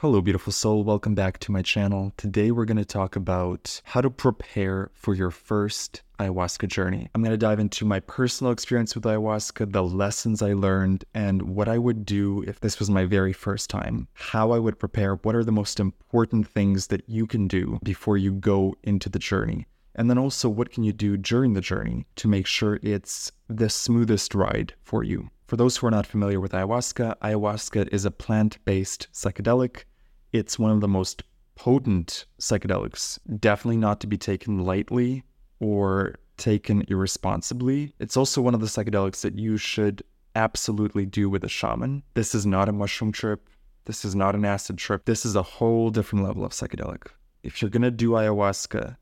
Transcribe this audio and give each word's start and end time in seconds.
Hello, 0.00 0.20
beautiful 0.20 0.52
soul. 0.52 0.84
Welcome 0.84 1.16
back 1.16 1.40
to 1.40 1.50
my 1.50 1.60
channel. 1.60 2.12
Today, 2.16 2.52
we're 2.52 2.66
going 2.66 2.76
to 2.76 2.84
talk 2.84 3.16
about 3.16 3.82
how 3.82 4.00
to 4.00 4.08
prepare 4.08 4.92
for 4.94 5.12
your 5.12 5.32
first 5.32 6.02
ayahuasca 6.20 6.68
journey. 6.68 7.10
I'm 7.12 7.20
going 7.20 7.32
to 7.32 7.36
dive 7.36 7.58
into 7.58 7.84
my 7.84 7.98
personal 7.98 8.52
experience 8.52 8.94
with 8.94 9.02
ayahuasca, 9.02 9.72
the 9.72 9.82
lessons 9.82 10.40
I 10.40 10.52
learned, 10.52 11.04
and 11.14 11.42
what 11.42 11.66
I 11.66 11.78
would 11.78 12.06
do 12.06 12.44
if 12.46 12.60
this 12.60 12.78
was 12.78 12.88
my 12.88 13.06
very 13.06 13.32
first 13.32 13.70
time, 13.70 14.06
how 14.12 14.52
I 14.52 14.60
would 14.60 14.78
prepare, 14.78 15.16
what 15.16 15.34
are 15.34 15.42
the 15.42 15.50
most 15.50 15.80
important 15.80 16.46
things 16.46 16.86
that 16.86 17.02
you 17.08 17.26
can 17.26 17.48
do 17.48 17.80
before 17.82 18.16
you 18.16 18.30
go 18.30 18.76
into 18.84 19.08
the 19.08 19.18
journey. 19.18 19.66
And 19.98 20.08
then 20.08 20.16
also, 20.16 20.48
what 20.48 20.70
can 20.70 20.84
you 20.84 20.92
do 20.92 21.16
during 21.16 21.54
the 21.54 21.60
journey 21.60 22.06
to 22.16 22.28
make 22.28 22.46
sure 22.46 22.78
it's 22.84 23.32
the 23.48 23.68
smoothest 23.68 24.32
ride 24.32 24.74
for 24.84 25.02
you? 25.02 25.28
For 25.48 25.56
those 25.56 25.76
who 25.76 25.88
are 25.88 25.90
not 25.90 26.06
familiar 26.06 26.38
with 26.38 26.52
ayahuasca, 26.52 27.16
ayahuasca 27.18 27.88
is 27.92 28.04
a 28.04 28.12
plant 28.12 28.64
based 28.64 29.08
psychedelic. 29.12 29.84
It's 30.32 30.56
one 30.56 30.70
of 30.70 30.80
the 30.80 30.86
most 30.86 31.24
potent 31.56 32.26
psychedelics, 32.40 33.18
definitely 33.40 33.78
not 33.78 34.00
to 34.00 34.06
be 34.06 34.16
taken 34.16 34.64
lightly 34.64 35.24
or 35.58 36.14
taken 36.36 36.84
irresponsibly. 36.86 37.92
It's 37.98 38.16
also 38.16 38.40
one 38.40 38.54
of 38.54 38.60
the 38.60 38.66
psychedelics 38.68 39.22
that 39.22 39.36
you 39.36 39.56
should 39.56 40.04
absolutely 40.36 41.06
do 41.06 41.28
with 41.28 41.42
a 41.42 41.48
shaman. 41.48 42.04
This 42.14 42.36
is 42.36 42.46
not 42.46 42.68
a 42.68 42.72
mushroom 42.72 43.10
trip. 43.10 43.48
This 43.86 44.04
is 44.04 44.14
not 44.14 44.36
an 44.36 44.44
acid 44.44 44.78
trip. 44.78 45.06
This 45.06 45.26
is 45.26 45.34
a 45.34 45.42
whole 45.42 45.90
different 45.90 46.24
level 46.24 46.44
of 46.44 46.52
psychedelic. 46.52 47.08
If 47.42 47.60
you're 47.60 47.70
going 47.70 47.82
to 47.82 47.90
do 47.90 48.10
ayahuasca, 48.10 48.96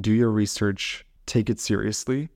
do 0.00 0.12
your 0.12 0.30
research, 0.30 1.04
take 1.26 1.50
it 1.50 1.60
seriously 1.60 2.28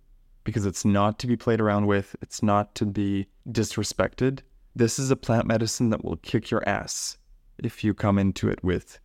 because 0.45 0.65
it's 0.65 0.85
not 0.85 1.19
to 1.19 1.27
be 1.27 1.37
played 1.37 1.61
around 1.61 1.87
with, 1.87 2.15
it's 2.23 2.43
not 2.43 2.75
to 2.77 2.87
be 2.87 3.27
disrespected. 3.51 4.41
This 4.77 4.99
is 4.99 5.11
a 5.11 5.17
plant 5.17 5.47
medicine 5.47 5.91
that 5.91 6.05
will 6.05 6.17
kick 6.17 6.51
your 6.51 6.67
ass 6.69 7.19
if 7.59 7.83
you 7.83 7.93
come 7.93 8.19
into 8.19 8.49
it 8.49 8.63
with 8.63 8.99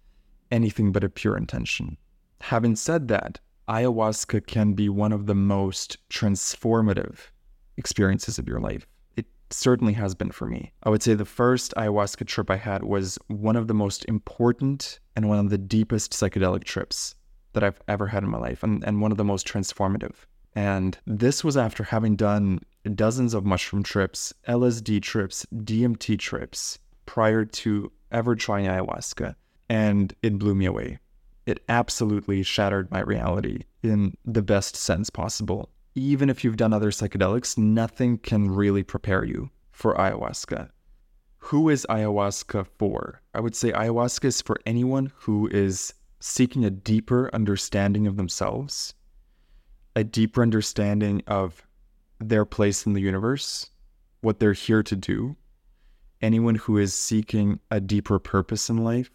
anything 0.52 0.92
but 0.92 1.04
a 1.04 1.10
pure 1.10 1.36
intention. 1.36 1.98
Having 2.42 2.76
said 2.76 3.08
that, 3.08 3.40
ayahuasca 3.68 4.46
can 4.46 4.74
be 4.74 4.88
one 4.88 5.12
of 5.12 5.26
the 5.26 5.36
most 5.36 5.98
transformative 6.10 7.18
experiences 7.78 8.38
of 8.38 8.48
your 8.48 8.60
life. 8.60 8.86
It 9.16 9.26
certainly 9.50 9.94
has 9.94 10.14
been 10.14 10.32
for 10.32 10.46
me. 10.46 10.74
I 10.84 10.90
would 10.90 11.02
say 11.02 11.16
the 11.16 11.26
first 11.26 11.74
ayahuasca 11.76 12.28
trip 12.28 12.52
I 12.52 12.58
had 12.58 12.84
was 12.84 13.18
one 13.28 13.56
of 13.56 13.68
the 13.68 13.74
most 13.74 14.06
important 14.06 15.00
and 15.16 15.28
one 15.28 15.40
of 15.40 15.50
the 15.50 15.58
deepest 15.58 16.12
psychedelic 16.12 16.66
trips 16.66 17.16
that 17.54 17.64
I've 17.64 17.82
ever 17.88 18.08
had 18.08 18.24
in 18.24 18.30
my 18.30 18.38
life, 18.38 18.64
and, 18.64 18.84
and 18.84 19.02
one 19.02 19.12
of 19.12 19.18
the 19.18 19.24
most 19.24 19.48
transformative. 19.48 20.16
And 20.56 20.98
this 21.06 21.44
was 21.44 21.56
after 21.56 21.84
having 21.84 22.16
done 22.16 22.60
dozens 22.96 23.34
of 23.34 23.46
mushroom 23.46 23.84
trips, 23.84 24.34
LSD 24.48 25.02
trips, 25.02 25.46
DMT 25.54 26.20
trips 26.20 26.80
prior 27.06 27.46
to 27.46 27.92
ever 28.12 28.36
trying 28.36 28.66
ayahuasca. 28.66 29.36
And 29.70 30.14
it 30.22 30.38
blew 30.38 30.56
me 30.56 30.66
away. 30.66 31.00
It 31.46 31.64
absolutely 31.70 32.44
shattered 32.44 32.92
my 32.92 33.00
reality 33.00 33.64
in 33.82 34.16
the 34.26 34.42
best 34.42 34.76
sense 34.76 35.10
possible. 35.10 35.70
Even 35.96 36.30
if 36.30 36.44
you've 36.44 36.58
done 36.58 36.74
other 36.74 36.92
psychedelics, 36.92 37.58
nothing 37.58 38.18
can 38.18 38.50
really 38.50 38.84
prepare 38.84 39.24
you 39.24 39.50
for 39.72 39.96
ayahuasca. 39.96 40.70
Who 41.38 41.70
is 41.70 41.86
ayahuasca 41.90 42.68
for? 42.78 43.22
I 43.34 43.40
would 43.40 43.56
say 43.56 43.72
ayahuasca 43.72 44.26
is 44.26 44.42
for 44.42 44.60
anyone 44.66 45.12
who 45.16 45.48
is 45.48 45.94
seeking 46.22 46.64
a 46.64 46.70
deeper 46.70 47.30
understanding 47.34 48.08
of 48.08 48.16
themselves 48.16 48.94
a 49.96 50.04
deeper 50.04 50.42
understanding 50.42 51.22
of 51.28 51.68
their 52.20 52.46
place 52.46 52.86
in 52.86 52.94
the 52.94 53.02
universe, 53.02 53.70
what 54.22 54.40
they're 54.40 54.54
here 54.54 54.84
to 54.84 54.96
do. 54.96 55.36
Anyone 56.22 56.56
who 56.56 56.78
is 56.78 56.94
seeking 56.94 57.60
a 57.72 57.80
deeper 57.80 58.20
purpose 58.20 58.70
in 58.70 58.78
life, 58.78 59.12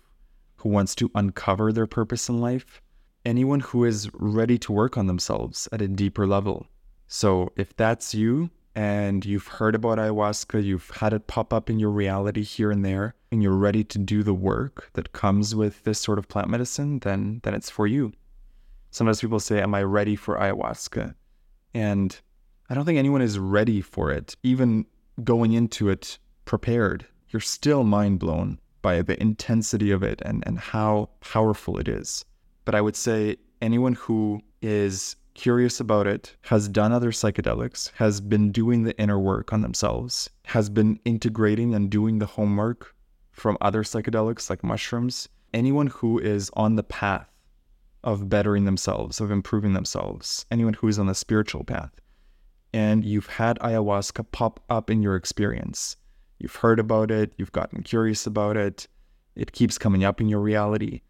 who 0.56 0.69
wants 0.69 0.94
to 0.97 1.11
uncover 1.14 1.73
their 1.73 1.87
purpose 1.87 2.29
in 2.29 2.41
life, 2.41 2.82
anyone 3.25 3.61
who 3.61 3.85
is 3.85 4.11
ready 4.14 4.59
to 4.59 4.73
work 4.73 4.97
on 4.97 5.06
themselves 5.06 5.69
at 5.73 5.82
a 5.82 5.88
deeper 5.88 6.26
level. 6.26 6.67
So, 7.06 7.52
if 7.56 7.76
that's 7.76 8.14
you 8.14 8.50
and 8.76 9.25
you've 9.25 9.49
heard 9.49 9.75
about 9.75 9.99
ayahuasca, 9.99 10.62
you've 10.62 10.90
had 10.90 11.12
it 11.12 11.26
pop 11.26 11.52
up 11.52 11.69
in 11.69 11.81
your 11.81 11.90
reality 11.90 12.44
here 12.44 12.70
and 12.70 12.84
there, 12.84 13.17
and 13.32 13.43
you're 13.43 13.56
ready 13.56 13.82
to 13.82 13.99
do 13.99 14.23
the 14.23 14.34
work 14.34 14.90
that 14.93 15.12
comes 15.12 15.56
with 15.56 15.82
this 15.82 15.99
sort 15.99 16.20
of 16.20 16.28
plant 16.28 16.49
medicine, 16.49 17.00
then 17.00 17.40
then 17.43 17.55
it's 17.55 17.70
for 17.70 17.88
you 17.88 18.12
sometimes 18.96 19.20
people 19.20 19.40
say, 19.40 19.61
Am 19.61 19.75
I 19.75 19.82
ready 19.82 20.17
for 20.17 20.37
ayahuasca? 20.37 21.14
And 21.75 22.19
I 22.69 22.75
don't 22.75 22.84
think 22.84 22.99
anyone 22.99 23.23
is 23.23 23.38
ready 23.38 23.81
for 23.81 24.11
it, 24.11 24.37
even 24.43 24.87
going 25.23 25.52
into 25.52 25.88
it 25.88 26.19
prepared. 26.46 27.06
You're 27.28 27.40
still 27.40 27.84
mind 27.84 28.19
blown 28.19 28.58
by 28.82 29.02
the 29.02 29.20
intensity 29.20 29.90
of 29.90 30.02
it 30.02 30.23
and, 30.25 30.43
and 30.46 30.58
how 30.58 31.11
powerful 31.20 31.78
it 31.78 31.88
is. 31.88 32.25
But 32.64 32.75
I 32.75 32.81
would 32.81 32.96
say 32.96 33.37
anyone 33.61 33.94
who 33.94 34.40
is 34.62 35.17
curious 35.37 35.79
about 35.79 36.06
it, 36.06 36.35
has 36.43 36.69
done 36.69 36.93
other 36.93 37.12
psychedelics, 37.12 37.93
has 37.93 38.21
been 38.21 38.50
doing 38.50 38.83
the 38.83 38.99
inner 38.99 39.21
work 39.21 39.53
on 39.53 39.61
themselves, 39.61 40.29
has 40.47 40.69
been 40.69 40.99
integrating 41.05 41.75
and 41.75 41.91
doing 41.91 42.19
the 42.19 42.27
homework 42.27 42.94
from 43.31 43.59
other 43.61 43.83
psychedelics 43.83 44.50
like 44.50 44.65
mushrooms, 44.65 45.29
anyone 45.55 45.87
who 45.88 46.19
is 46.19 46.50
on 46.55 46.75
the 46.75 46.83
path 46.83 47.29
of 48.03 48.29
bettering 48.29 48.65
themselves, 48.65 49.21
of 49.21 49.31
improving 49.31 49.75
themselves, 49.75 50.47
anyone 50.50 50.75
who 50.75 50.88
is 50.88 50.99
on 50.99 51.06
the 51.06 51.15
spiritual 51.15 51.62
path, 51.62 52.00
and 52.73 53.05
you've 53.05 53.27
had 53.27 53.59
ayahuasca 53.59 54.25
pop 54.33 54.61
up 54.71 54.91
in 54.91 55.03
your 55.03 55.17
experience, 55.17 55.97
you've 56.38 56.56
heard 56.56 56.81
about 56.81 57.11
it, 57.11 57.33
you've 57.37 57.53
gotten 57.53 57.83
curious 57.83 58.27
about 58.27 58.56
it, 58.56 58.88
it 59.35 59.53
keeps 59.53 59.77
coming 59.77 60.03
up 60.03 60.21
in 60.21 60.29
your 60.29 60.41
reality, 60.41 61.03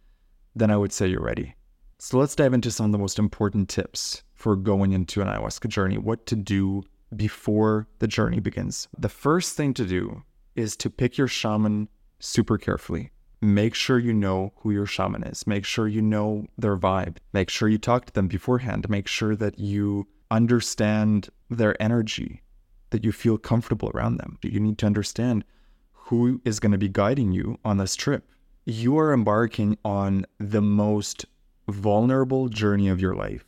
then 0.57 0.71
I 0.71 0.77
would 0.77 0.93
say 0.93 1.07
you're 1.07 1.23
ready. 1.23 1.55
So 1.99 2.19
let's 2.19 2.35
dive 2.35 2.55
into 2.55 2.71
some 2.71 2.87
of 2.87 2.93
the 2.93 2.99
most 2.99 3.19
important 3.19 3.69
tips 3.69 4.23
for 4.35 4.55
going 4.55 4.93
into 4.93 5.23
an 5.23 5.29
ayahuasca 5.29 5.69
journey, 5.69 5.99
what 5.99 6.27
to 6.27 6.37
do 6.37 6.85
before 7.15 7.89
the 7.99 8.07
journey 8.07 8.41
begins. 8.41 8.89
The 8.99 9.09
first 9.09 9.57
thing 9.57 9.73
to 9.75 9.87
do 9.87 10.23
is 10.55 10.77
to 10.77 10.91
pick 10.91 11.17
your 11.17 11.29
shaman 11.29 11.89
super 12.19 12.59
carefully 12.59 13.13
make 13.41 13.75
sure 13.75 13.99
you 13.99 14.13
know 14.13 14.53
who 14.57 14.71
your 14.71 14.87
shaman 14.87 15.23
is. 15.25 15.47
Make 15.47 15.65
sure 15.65 15.89
you 15.89 16.03
know 16.03 16.47
their 16.57 16.77
vibe. 16.77 17.17
Make 17.33 17.51
sure 17.51 17.69
you 17.69 17.79
talk 17.79 18.07
to 18.07 18.13
them 18.13 18.29
beforehand. 18.29 18.89
Make 18.89 19.09
sure 19.09 19.37
that 19.37 19.59
you 19.59 20.07
understand 20.31 21.29
their 21.51 21.81
energy, 21.81 22.43
that 22.91 23.05
you 23.05 23.13
feel 23.13 23.39
comfortable 23.39 23.91
around 23.95 24.17
them. 24.17 24.39
You 24.43 24.61
need 24.61 24.79
to 24.79 24.87
understand 24.87 25.45
who 25.93 26.41
is 26.45 26.61
going 26.61 26.73
to 26.73 26.79
be 26.79 26.89
guiding 26.89 27.33
you 27.33 27.59
on 27.65 27.79
this 27.79 27.97
trip. 27.97 28.29
You 28.65 28.99
are 28.99 29.13
embarking 29.13 29.79
on 29.85 30.27
the 30.39 30.63
most 30.63 31.27
vulnerable 31.69 32.49
journey 32.49 32.89
of 32.89 33.01
your 33.01 33.15
life. 33.15 33.45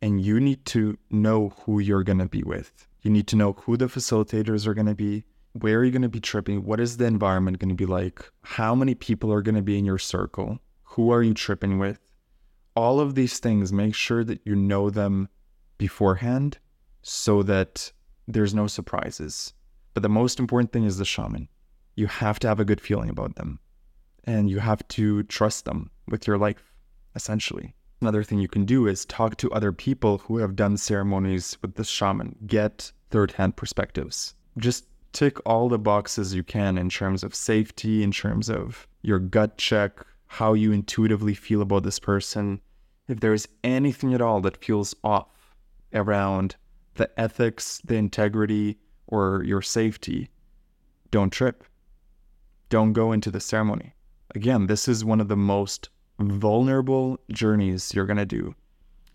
And 0.00 0.20
you 0.20 0.40
need 0.40 0.64
to 0.66 0.96
know 1.10 1.50
who 1.60 1.80
you're 1.80 2.04
going 2.04 2.18
to 2.18 2.28
be 2.28 2.42
with. 2.42 2.86
You 3.02 3.10
need 3.10 3.26
to 3.28 3.36
know 3.36 3.52
who 3.52 3.76
the 3.76 3.86
facilitators 3.86 4.66
are 4.66 4.74
going 4.74 4.86
to 4.86 4.94
be 4.94 5.24
where 5.52 5.78
are 5.78 5.84
you 5.84 5.90
going 5.90 6.02
to 6.02 6.08
be 6.08 6.20
tripping? 6.20 6.64
What 6.64 6.80
is 6.80 6.96
the 6.96 7.06
environment 7.06 7.58
going 7.58 7.70
to 7.70 7.74
be 7.74 7.86
like? 7.86 8.30
How 8.42 8.74
many 8.74 8.94
people 8.94 9.32
are 9.32 9.42
going 9.42 9.54
to 9.54 9.62
be 9.62 9.78
in 9.78 9.84
your 9.84 9.98
circle? 9.98 10.58
Who 10.84 11.10
are 11.10 11.22
you 11.22 11.34
tripping 11.34 11.78
with? 11.78 11.98
All 12.76 13.00
of 13.00 13.14
these 13.14 13.38
things, 13.38 13.72
make 13.72 13.94
sure 13.94 14.24
that 14.24 14.40
you 14.44 14.54
know 14.54 14.90
them 14.90 15.28
beforehand 15.76 16.58
so 17.02 17.42
that 17.42 17.92
there's 18.26 18.54
no 18.54 18.66
surprises. 18.66 19.52
But 19.94 20.02
the 20.02 20.08
most 20.08 20.38
important 20.38 20.72
thing 20.72 20.84
is 20.84 20.98
the 20.98 21.04
shaman. 21.04 21.48
You 21.96 22.06
have 22.06 22.38
to 22.40 22.48
have 22.48 22.60
a 22.60 22.64
good 22.64 22.80
feeling 22.80 23.10
about 23.10 23.34
them 23.34 23.58
and 24.24 24.48
you 24.48 24.60
have 24.60 24.86
to 24.88 25.24
trust 25.24 25.64
them 25.64 25.90
with 26.06 26.26
your 26.26 26.38
life, 26.38 26.67
essentially. 27.18 27.74
Another 28.00 28.22
thing 28.22 28.38
you 28.38 28.46
can 28.46 28.64
do 28.64 28.86
is 28.86 29.04
talk 29.04 29.36
to 29.38 29.50
other 29.50 29.72
people 29.72 30.18
who 30.18 30.38
have 30.38 30.54
done 30.54 30.76
ceremonies 30.76 31.58
with 31.60 31.74
the 31.74 31.82
shaman, 31.82 32.36
get 32.46 32.92
third 33.10 33.32
hand 33.32 33.56
perspectives. 33.56 34.34
Just 34.56 34.86
tick 35.12 35.36
all 35.44 35.68
the 35.68 35.80
boxes 35.80 36.32
you 36.32 36.44
can 36.44 36.78
in 36.78 36.88
terms 36.88 37.24
of 37.24 37.34
safety, 37.34 38.04
in 38.04 38.12
terms 38.12 38.48
of 38.48 38.86
your 39.02 39.18
gut 39.18 39.58
check, 39.58 39.92
how 40.26 40.52
you 40.52 40.70
intuitively 40.70 41.34
feel 41.34 41.60
about 41.60 41.82
this 41.82 41.98
person. 41.98 42.60
If 43.08 43.18
there's 43.18 43.48
anything 43.64 44.14
at 44.14 44.22
all 44.22 44.40
that 44.42 44.64
feels 44.64 44.94
off 45.02 45.56
around 45.92 46.54
the 46.94 47.10
ethics, 47.18 47.80
the 47.84 47.96
integrity, 47.96 48.78
or 49.08 49.42
your 49.42 49.62
safety, 49.62 50.30
don't 51.10 51.32
trip. 51.32 51.64
Don't 52.68 52.92
go 52.92 53.10
into 53.10 53.30
the 53.30 53.40
ceremony. 53.40 53.94
Again, 54.34 54.66
this 54.66 54.86
is 54.86 55.04
one 55.04 55.20
of 55.20 55.28
the 55.28 55.36
most 55.36 55.88
vulnerable 56.18 57.20
journeys 57.30 57.94
you're 57.94 58.06
going 58.06 58.16
to 58.16 58.26
do. 58.26 58.54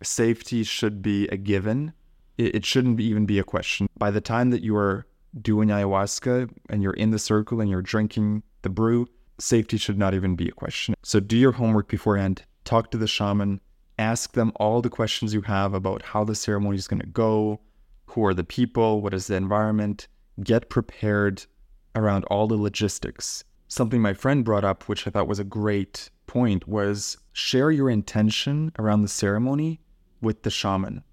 Safety 0.02 0.64
should 0.64 1.02
be 1.02 1.28
a 1.28 1.38
given. 1.38 1.94
It 2.38 2.66
shouldn't 2.66 3.00
even 3.00 3.26
be 3.26 3.40
a 3.40 3.44
question. 3.44 3.88
By 3.98 4.12
the 4.12 4.22
time 4.22 4.50
that 4.50 4.64
you 4.64 4.76
are 4.76 5.06
doing 5.42 5.70
ayahuasca 5.70 6.50
and 6.70 6.82
you're 6.82 6.94
in 6.94 7.12
the 7.12 7.20
circle 7.20 7.62
and 7.62 7.70
you're 7.70 7.82
drinking 7.82 8.44
the 8.64 8.70
brew, 8.70 9.08
safety 9.40 9.78
should 9.78 9.98
not 9.98 10.14
even 10.14 10.36
be 10.36 10.48
a 10.48 10.54
question. 10.54 10.96
So 11.04 11.20
do 11.20 11.38
your 11.38 11.52
homework 11.52 11.88
beforehand, 11.88 12.44
talk 12.66 12.92
to 12.92 12.98
the 12.98 13.08
shaman, 13.08 13.62
ask 14.00 14.34
them 14.34 14.52
all 14.56 14.82
the 14.82 14.90
questions 14.90 15.34
you 15.34 15.42
have 15.42 15.74
about 15.74 16.02
how 16.02 16.24
the 16.24 16.36
ceremony 16.36 16.78
is 16.78 16.88
going 16.88 17.02
to 17.02 17.08
go, 17.08 17.60
who 18.08 18.26
are 18.26 18.34
the 18.34 18.44
people, 18.44 19.02
what 19.02 19.14
is 19.14 19.28
the 19.28 19.36
environment, 19.36 20.08
get 20.44 20.70
prepared 20.70 21.46
around 21.96 22.24
all 22.26 22.48
the 22.48 22.56
logistics. 22.56 23.44
Something 23.68 24.02
my 24.02 24.14
friend 24.14 24.44
brought 24.44 24.64
up, 24.64 24.90
which 24.90 25.08
I 25.08 25.12
thought 25.12 25.28
was 25.28 25.40
a 25.40 25.44
great 25.44 26.10
point, 26.28 26.68
was 26.68 27.18
share 27.32 27.72
your 27.72 27.90
intention 27.90 28.72
around 28.80 29.02
the 29.02 29.08
ceremony 29.08 29.80
with 30.22 30.44
the 30.44 30.50
shaman. 30.50 31.04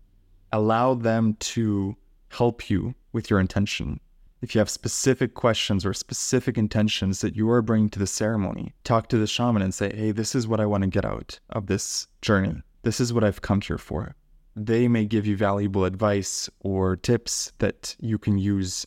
Allow 0.52 0.94
them 0.94 1.34
to 1.40 1.96
help 2.28 2.70
you 2.70 2.94
with 3.12 3.30
your 3.30 3.40
intention 3.40 4.00
if 4.42 4.54
you 4.54 4.58
have 4.58 4.70
specific 4.70 5.34
questions 5.34 5.84
or 5.84 5.92
specific 5.92 6.56
intentions 6.56 7.20
that 7.20 7.36
you 7.36 7.50
are 7.50 7.62
bringing 7.62 7.90
to 7.90 7.98
the 7.98 8.06
ceremony, 8.06 8.72
talk 8.84 9.08
to 9.08 9.18
the 9.18 9.26
shaman 9.26 9.62
and 9.62 9.74
say, 9.74 9.94
hey, 9.94 10.12
this 10.12 10.34
is 10.34 10.48
what 10.48 10.60
I 10.60 10.66
want 10.66 10.82
to 10.82 10.88
get 10.88 11.04
out 11.04 11.38
of 11.50 11.66
this 11.66 12.06
journey. 12.22 12.62
This 12.82 13.00
is 13.00 13.12
what 13.12 13.24
I've 13.24 13.42
come 13.42 13.60
here 13.60 13.78
for. 13.78 14.14
They 14.56 14.88
may 14.88 15.04
give 15.04 15.26
you 15.26 15.36
valuable 15.36 15.84
advice 15.84 16.48
or 16.60 16.96
tips 16.96 17.52
that 17.58 17.94
you 18.00 18.18
can 18.18 18.38
use 18.38 18.86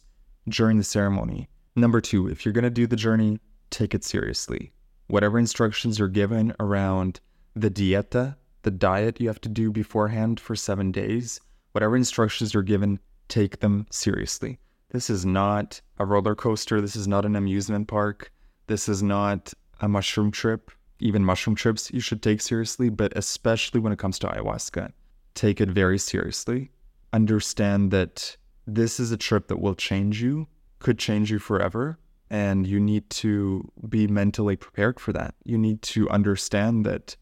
during 0.50 0.78
the 0.78 0.84
ceremony. 0.84 1.48
Number 1.76 2.02
two, 2.02 2.28
if 2.28 2.46
you're 2.46 2.54
going 2.54 2.64
to 2.64 2.69
do 2.69 2.88
the 2.88 2.96
journey, 2.96 3.40
take 3.69 3.94
it 3.94 4.04
seriously. 4.04 4.72
Whatever 5.08 5.38
instructions 5.38 6.00
you're 6.00 6.08
given 6.08 6.54
around 6.60 7.20
the 7.56 7.70
dieta, 7.70 8.36
the 8.64 8.72
diet 8.72 9.20
you 9.20 9.28
have 9.28 9.42
to 9.42 9.50
do 9.50 9.72
beforehand 9.72 10.40
for 10.40 10.56
seven 10.56 10.92
days, 10.92 11.40
whatever 11.74 11.96
instructions 11.96 12.54
you're 12.54 12.64
given, 12.64 13.00
take 13.28 13.60
them 13.60 13.86
seriously. 13.92 14.60
This 14.90 15.10
is 15.10 15.26
not 15.26 15.82
a 15.98 16.06
roller 16.06 16.36
coaster. 16.36 16.80
This 16.80 16.96
is 16.96 17.08
not 17.08 17.26
an 17.26 17.36
amusement 17.36 17.88
park. 17.88 18.32
This 18.68 18.88
is 18.88 19.02
not 19.02 19.54
a 19.82 19.90
mushroom 19.90 20.32
trip. 20.32 20.72
Even 21.00 21.26
mushroom 21.26 21.56
trips 21.56 21.92
you 21.92 22.00
should 22.00 22.22
take 22.22 22.40
seriously, 22.42 22.90
but 22.90 23.12
especially 23.18 23.80
when 23.80 23.92
it 23.92 24.00
comes 24.00 24.20
to 24.20 24.28
ayahuasca, 24.28 24.94
take 25.34 25.60
it 25.60 25.70
very 25.70 25.98
seriously. 25.98 26.72
Understand 27.12 27.92
that 27.92 28.38
this 28.66 29.00
is 29.00 29.12
a 29.12 29.18
trip 29.18 29.48
that 29.48 29.60
will 29.60 29.76
change 29.76 30.22
you, 30.22 30.48
could 30.80 30.98
change 30.98 31.32
you 31.32 31.40
forever. 31.40 31.98
And 32.33 32.65
you 32.65 32.80
need 32.80 33.07
to 33.21 33.71
be 33.88 34.07
mentally 34.07 34.56
prepared 34.56 35.00
for 35.00 35.13
that. 35.13 35.35
You 35.44 35.56
need 35.56 35.83
to 35.83 36.09
understand 36.09 36.83
that 36.83 37.15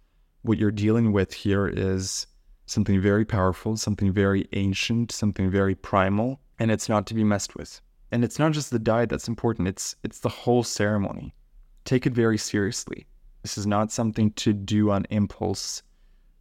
what 0.44 0.58
you're 0.58 0.72
dealing 0.72 1.12
with 1.12 1.34
here 1.34 1.68
is 1.68 2.28
something 2.66 3.02
very 3.02 3.26
powerful, 3.26 3.76
something 3.76 4.14
very 4.14 4.48
ancient, 4.54 5.12
something 5.12 5.52
very 5.52 5.76
primal, 5.76 6.40
and 6.60 6.72
it's 6.72 6.88
not 6.88 7.06
to 7.08 7.14
be 7.14 7.26
messed 7.26 7.58
with. 7.58 7.82
And 8.14 8.24
it's 8.24 8.40
not 8.40 8.54
just 8.54 8.72
the 8.72 8.80
diet 8.80 9.10
that's 9.10 9.28
important, 9.28 9.68
it's 9.68 9.98
it's 10.02 10.20
the 10.20 10.30
whole 10.30 10.64
ceremony. 10.64 11.36
Take 11.84 12.06
it 12.06 12.14
very 12.14 12.38
seriously. 12.38 13.06
This 13.42 13.58
is 13.58 13.68
not 13.68 13.92
something 13.92 14.32
to 14.44 14.54
do 14.54 14.92
on 14.92 15.06
impulse. 15.10 15.84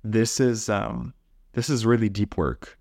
This 0.05 0.39
is 0.39 0.69
um 0.69 1.13
this 1.55 1.71
is 1.71 1.85
really 1.85 2.09
deep 2.09 2.37
work 2.37 2.79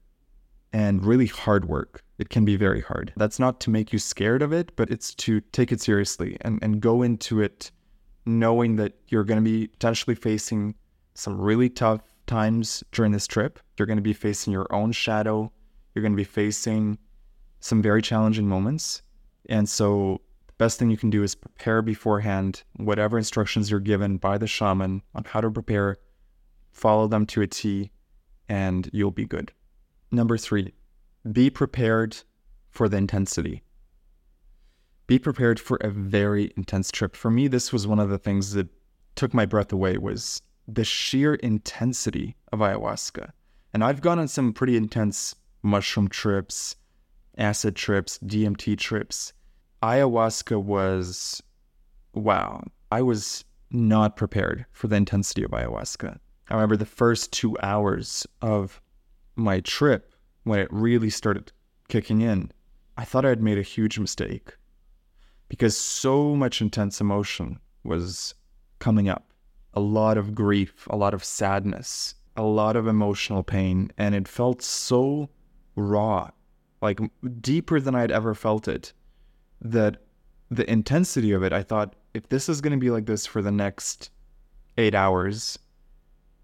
and 0.73 1.05
really 1.05 1.27
hard 1.27 1.65
work. 1.65 2.03
It 2.17 2.29
can 2.29 2.45
be 2.45 2.55
very 2.55 2.81
hard. 2.81 3.13
That's 3.15 3.39
not 3.39 3.59
to 3.61 3.69
make 3.69 3.93
you 3.93 3.99
scared 3.99 4.41
of 4.41 4.51
it, 4.51 4.75
but 4.75 4.89
it's 4.89 5.15
to 5.15 5.41
take 5.41 5.71
it 5.71 5.81
seriously 5.81 6.37
and, 6.41 6.61
and 6.61 6.81
go 6.81 7.01
into 7.01 7.41
it 7.41 7.71
knowing 8.25 8.75
that 8.75 8.93
you're 9.07 9.23
going 9.23 9.43
to 9.43 9.49
be 9.49 9.67
potentially 9.67 10.15
facing 10.15 10.75
some 11.15 11.39
really 11.39 11.69
tough 11.69 12.01
times 12.27 12.83
during 12.91 13.11
this 13.11 13.27
trip. 13.27 13.59
You're 13.77 13.85
going 13.85 13.97
to 13.97 14.03
be 14.03 14.13
facing 14.13 14.53
your 14.53 14.67
own 14.71 14.91
shadow. 14.91 15.51
You're 15.93 16.03
going 16.03 16.13
to 16.13 16.17
be 16.17 16.23
facing 16.23 16.97
some 17.59 17.81
very 17.81 18.01
challenging 18.01 18.47
moments. 18.47 19.01
And 19.49 19.67
so, 19.67 20.21
the 20.47 20.53
best 20.57 20.77
thing 20.77 20.89
you 20.89 20.97
can 20.97 21.09
do 21.09 21.23
is 21.23 21.35
prepare 21.35 21.81
beforehand, 21.81 22.63
whatever 22.75 23.17
instructions 23.17 23.71
you're 23.71 23.79
given 23.79 24.17
by 24.17 24.37
the 24.37 24.47
shaman 24.47 25.01
on 25.15 25.23
how 25.23 25.41
to 25.41 25.49
prepare, 25.49 25.97
follow 26.71 27.07
them 27.07 27.25
to 27.27 27.41
a 27.41 27.47
T, 27.47 27.91
and 28.47 28.89
you'll 28.93 29.11
be 29.11 29.25
good. 29.25 29.51
Number 30.11 30.37
three, 30.37 30.73
be 31.31 31.49
prepared 31.49 32.17
for 32.69 32.89
the 32.89 32.97
intensity. 32.97 33.63
Be 35.07 35.19
prepared 35.19 35.59
for 35.59 35.77
a 35.77 35.89
very 35.89 36.53
intense 36.55 36.91
trip. 36.91 37.15
For 37.15 37.31
me, 37.31 37.47
this 37.47 37.73
was 37.73 37.87
one 37.87 37.99
of 37.99 38.09
the 38.09 38.17
things 38.17 38.53
that 38.53 38.67
took 39.15 39.33
my 39.33 39.45
breath 39.45 39.73
away 39.73 39.97
was 39.97 40.41
the 40.67 40.83
sheer 40.83 41.35
intensity 41.35 42.35
of 42.51 42.59
ayahuasca. 42.59 43.31
And 43.73 43.83
I've 43.83 44.01
gone 44.01 44.19
on 44.19 44.27
some 44.27 44.53
pretty 44.53 44.77
intense 44.77 45.35
mushroom 45.63 46.07
trips 46.07 46.75
acid 47.39 47.75
trips, 47.75 48.19
DMT 48.19 48.77
trips. 48.77 49.33
Ayahuasca 49.81 50.61
was, 50.61 51.41
wow, 52.13 52.61
I 52.91 53.01
was 53.01 53.45
not 53.71 54.17
prepared 54.17 54.65
for 54.71 54.87
the 54.87 54.97
intensity 54.97 55.43
of 55.43 55.51
ayahuasca. 55.51 56.19
I 56.49 56.53
remember 56.53 56.75
the 56.75 56.85
first 56.85 57.31
two 57.31 57.57
hours 57.63 58.27
of 58.41 58.81
my 59.39 59.61
trip 59.61 60.13
when 60.43 60.59
it 60.59 60.67
really 60.71 61.09
started 61.09 61.51
kicking 61.87 62.21
in, 62.21 62.51
I 62.97 63.05
thought 63.05 63.25
I 63.25 63.29
had 63.29 63.41
made 63.41 63.57
a 63.57 63.63
huge 63.63 63.97
mistake 63.97 64.55
because 65.47 65.75
so 65.75 66.35
much 66.35 66.61
intense 66.61 67.01
emotion 67.01 67.59
was 67.83 68.35
coming 68.79 69.09
up. 69.09 69.31
A 69.73 69.79
lot 69.79 70.17
of 70.17 70.35
grief, 70.35 70.87
a 70.89 70.95
lot 70.95 71.13
of 71.13 71.23
sadness, 71.23 72.15
a 72.35 72.43
lot 72.43 72.75
of 72.75 72.87
emotional 72.87 73.43
pain, 73.43 73.91
and 73.97 74.15
it 74.15 74.27
felt 74.27 74.61
so 74.61 75.29
raw, 75.75 76.29
like 76.81 76.99
deeper 77.41 77.79
than 77.79 77.95
I'd 77.95 78.11
ever 78.11 78.33
felt 78.33 78.67
it, 78.67 78.93
that 79.61 79.97
the 80.49 80.69
intensity 80.69 81.31
of 81.31 81.43
it, 81.43 81.53
I 81.53 81.63
thought, 81.63 81.95
if 82.13 82.27
this 82.29 82.49
is 82.49 82.61
going 82.61 82.71
to 82.71 82.79
be 82.79 82.89
like 82.89 83.05
this 83.05 83.25
for 83.25 83.41
the 83.41 83.51
next 83.51 84.09
eight 84.77 84.95
hours, 84.95 85.59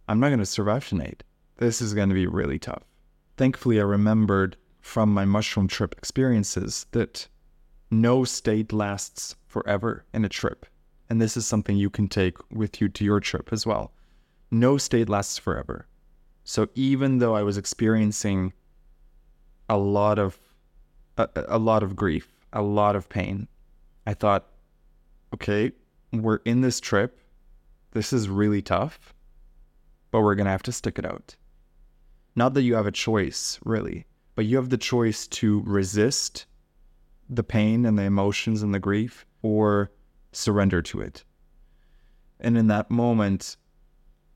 I'm 0.08 0.20
not 0.20 0.30
going 0.30 0.40
to 0.40 0.46
survive 0.46 0.88
tonight. 0.88 1.24
This 1.58 1.82
is 1.82 1.94
going 1.94 2.10
to 2.10 2.16
be 2.16 2.28
really 2.28 2.60
tough. 2.60 2.84
Thankfully, 3.38 3.80
I 3.80 3.84
remembered 3.84 4.58
from 4.82 5.14
my 5.14 5.26
mushroom 5.26 5.68
trip 5.68 5.96
experiences 5.98 6.86
that 6.92 7.28
no 7.90 8.24
state 8.24 8.74
lasts 8.74 9.36
forever 9.48 10.06
in 10.14 10.26
a 10.26 10.30
trip. 10.30 10.66
And 11.10 11.22
this 11.22 11.38
is 11.38 11.48
something 11.48 11.78
you 11.78 11.90
can 11.90 12.08
take 12.08 12.38
with 12.52 12.82
you 12.82 12.90
to 12.90 13.06
your 13.06 13.20
trip 13.20 13.50
as 13.52 13.66
well. 13.66 13.94
No 14.52 14.78
state 14.78 15.10
lasts 15.10 15.38
forever. 15.38 15.88
So 16.44 16.68
even 16.76 17.20
though 17.20 17.36
I 17.36 17.44
was 17.44 17.58
experiencing 17.58 18.54
a 19.70 19.78
lot 19.78 20.20
of 20.20 20.38
a, 21.18 21.28
a 21.48 21.58
lot 21.58 21.84
of 21.84 21.96
grief, 21.96 22.32
a 22.54 22.62
lot 22.62 22.96
of 22.96 23.08
pain, 23.10 23.48
I 24.06 24.14
thought, 24.14 24.46
okay, 25.34 25.72
we're 26.12 26.42
in 26.46 26.62
this 26.62 26.80
trip. 26.80 27.20
This 27.92 28.12
is 28.12 28.30
really 28.30 28.62
tough, 28.62 29.14
but 30.12 30.22
we're 30.22 30.36
going 30.36 30.46
to 30.46 30.52
have 30.52 30.64
to 30.64 30.72
stick 30.72 31.00
it 31.00 31.06
out. 31.06 31.36
Not 32.36 32.54
that 32.54 32.64
you 32.64 32.76
have 32.76 32.88
a 32.88 32.92
choice, 32.92 33.60
really, 33.64 34.06
but 34.36 34.46
you 34.46 34.58
have 34.58 34.70
the 34.70 34.78
choice 34.78 35.28
to 35.28 35.62
resist 35.66 36.46
the 37.30 37.44
pain 37.44 37.86
and 37.86 37.98
the 37.98 38.04
emotions 38.04 38.62
and 38.62 38.74
the 38.74 38.80
grief 38.80 39.26
or 39.42 39.92
surrender 40.32 40.82
to 40.82 41.02
it. 41.02 41.24
And 42.40 42.58
in 42.58 42.68
that 42.68 42.92
moment, 42.92 43.56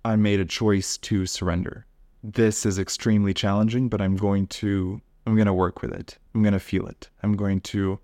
I 0.06 0.16
made 0.16 0.40
a 0.40 0.46
choice 0.46 0.98
to 0.98 1.26
surrender. 1.26 1.86
This 2.24 2.66
is 2.66 2.80
extremely 2.80 3.34
challenging, 3.34 3.90
but 3.90 4.02
I'm 4.02 4.16
going 4.16 4.48
to 4.48 5.02
I'm 5.26 5.36
going 5.36 5.46
to 5.46 5.54
work 5.54 5.82
with 5.82 5.92
it. 5.92 6.18
I'm 6.34 6.42
going 6.42 6.54
to 6.54 6.60
feel 6.60 6.88
it. 6.88 7.10
I'm 7.22 7.36
going 7.36 7.62
to 7.62 8.00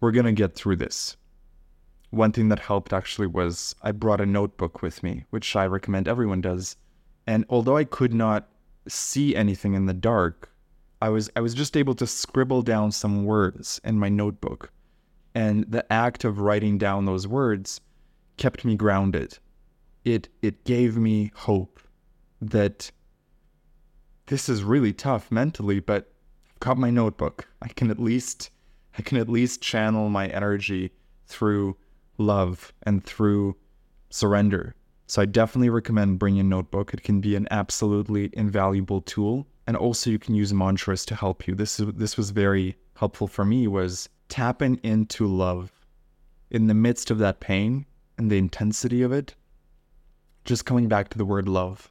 we're 0.00 0.12
going 0.12 0.26
to 0.26 0.32
get 0.32 0.54
through 0.54 0.76
this. 0.76 1.16
One 2.10 2.32
thing 2.32 2.48
that 2.48 2.58
helped 2.58 2.92
actually 2.92 3.26
was 3.26 3.74
I 3.82 3.92
brought 3.92 4.20
a 4.20 4.26
notebook 4.26 4.80
with 4.82 5.02
me, 5.02 5.24
which 5.30 5.54
I 5.54 5.66
recommend 5.66 6.08
everyone 6.08 6.40
does. 6.40 6.76
And 7.26 7.44
although 7.50 7.76
I 7.76 7.84
could 7.84 8.14
not 8.14 8.48
see 8.88 9.34
anything 9.36 9.74
in 9.74 9.86
the 9.86 9.94
dark, 9.94 10.50
I 11.00 11.08
was 11.10 11.30
I 11.36 11.40
was 11.40 11.54
just 11.54 11.76
able 11.76 11.94
to 11.94 12.06
scribble 12.06 12.62
down 12.62 12.92
some 12.92 13.24
words 13.24 13.80
in 13.84 13.98
my 13.98 14.08
notebook. 14.08 14.70
And 15.34 15.70
the 15.70 15.90
act 15.92 16.24
of 16.24 16.40
writing 16.40 16.78
down 16.78 17.04
those 17.04 17.26
words 17.26 17.80
kept 18.36 18.64
me 18.64 18.76
grounded. 18.76 19.38
It 20.04 20.28
it 20.42 20.64
gave 20.64 20.96
me 20.96 21.32
hope 21.34 21.80
that 22.40 22.90
this 24.26 24.48
is 24.48 24.64
really 24.64 24.92
tough 24.92 25.30
mentally, 25.30 25.80
but 25.80 26.12
I've 26.48 26.60
got 26.60 26.78
my 26.78 26.90
notebook. 26.90 27.48
I 27.62 27.68
can 27.68 27.90
at 27.90 28.00
least 28.00 28.50
I 28.98 29.02
can 29.02 29.18
at 29.18 29.28
least 29.28 29.60
channel 29.60 30.08
my 30.08 30.28
energy 30.28 30.92
through 31.26 31.76
love 32.18 32.72
and 32.84 33.04
through 33.04 33.56
surrender. 34.10 34.74
So 35.06 35.22
I 35.22 35.26
definitely 35.26 35.70
recommend 35.70 36.18
bringing 36.18 36.40
a 36.40 36.44
notebook. 36.44 36.92
It 36.92 37.02
can 37.02 37.20
be 37.20 37.36
an 37.36 37.46
absolutely 37.50 38.30
invaluable 38.32 39.00
tool. 39.02 39.46
And 39.66 39.76
also 39.76 40.10
you 40.10 40.18
can 40.18 40.34
use 40.34 40.52
mantras 40.52 41.04
to 41.06 41.14
help 41.14 41.46
you. 41.46 41.54
This 41.54 41.78
is 41.78 41.92
this 41.94 42.16
was 42.16 42.30
very 42.30 42.76
helpful 42.94 43.26
for 43.26 43.44
me 43.44 43.66
was 43.68 44.08
tapping 44.28 44.80
into 44.82 45.26
love 45.26 45.72
in 46.50 46.66
the 46.66 46.74
midst 46.74 47.10
of 47.10 47.18
that 47.18 47.40
pain 47.40 47.86
and 48.18 48.30
the 48.30 48.38
intensity 48.38 49.02
of 49.02 49.12
it. 49.12 49.34
Just 50.44 50.64
coming 50.64 50.88
back 50.88 51.08
to 51.10 51.18
the 51.18 51.24
word 51.24 51.48
love. 51.48 51.90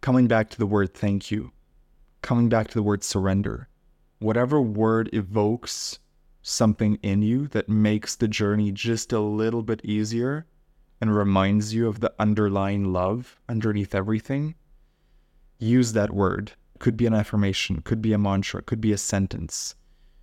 Coming 0.00 0.26
back 0.26 0.50
to 0.50 0.58
the 0.58 0.66
word 0.66 0.94
thank 0.94 1.30
you. 1.30 1.52
Coming 2.22 2.48
back 2.48 2.68
to 2.68 2.74
the 2.74 2.82
word 2.82 3.04
surrender 3.04 3.68
whatever 4.24 4.58
word 4.58 5.10
evokes 5.12 5.98
something 6.40 6.98
in 7.02 7.20
you 7.20 7.46
that 7.48 7.68
makes 7.68 8.16
the 8.16 8.28
journey 8.28 8.72
just 8.72 9.12
a 9.12 9.20
little 9.20 9.62
bit 9.62 9.84
easier 9.84 10.46
and 11.00 11.14
reminds 11.14 11.74
you 11.74 11.88
of 11.88 12.00
the 12.00 12.12
underlying 12.18 12.92
love 12.92 13.40
underneath 13.48 13.94
everything, 13.94 14.54
use 15.58 15.92
that 15.92 16.12
word. 16.12 16.52
Could 16.78 16.96
be 16.96 17.06
an 17.06 17.14
affirmation, 17.14 17.80
could 17.82 18.02
be 18.02 18.12
a 18.12 18.18
mantra, 18.18 18.62
could 18.62 18.80
be 18.80 18.92
a 18.92 18.98
sentence. 18.98 19.74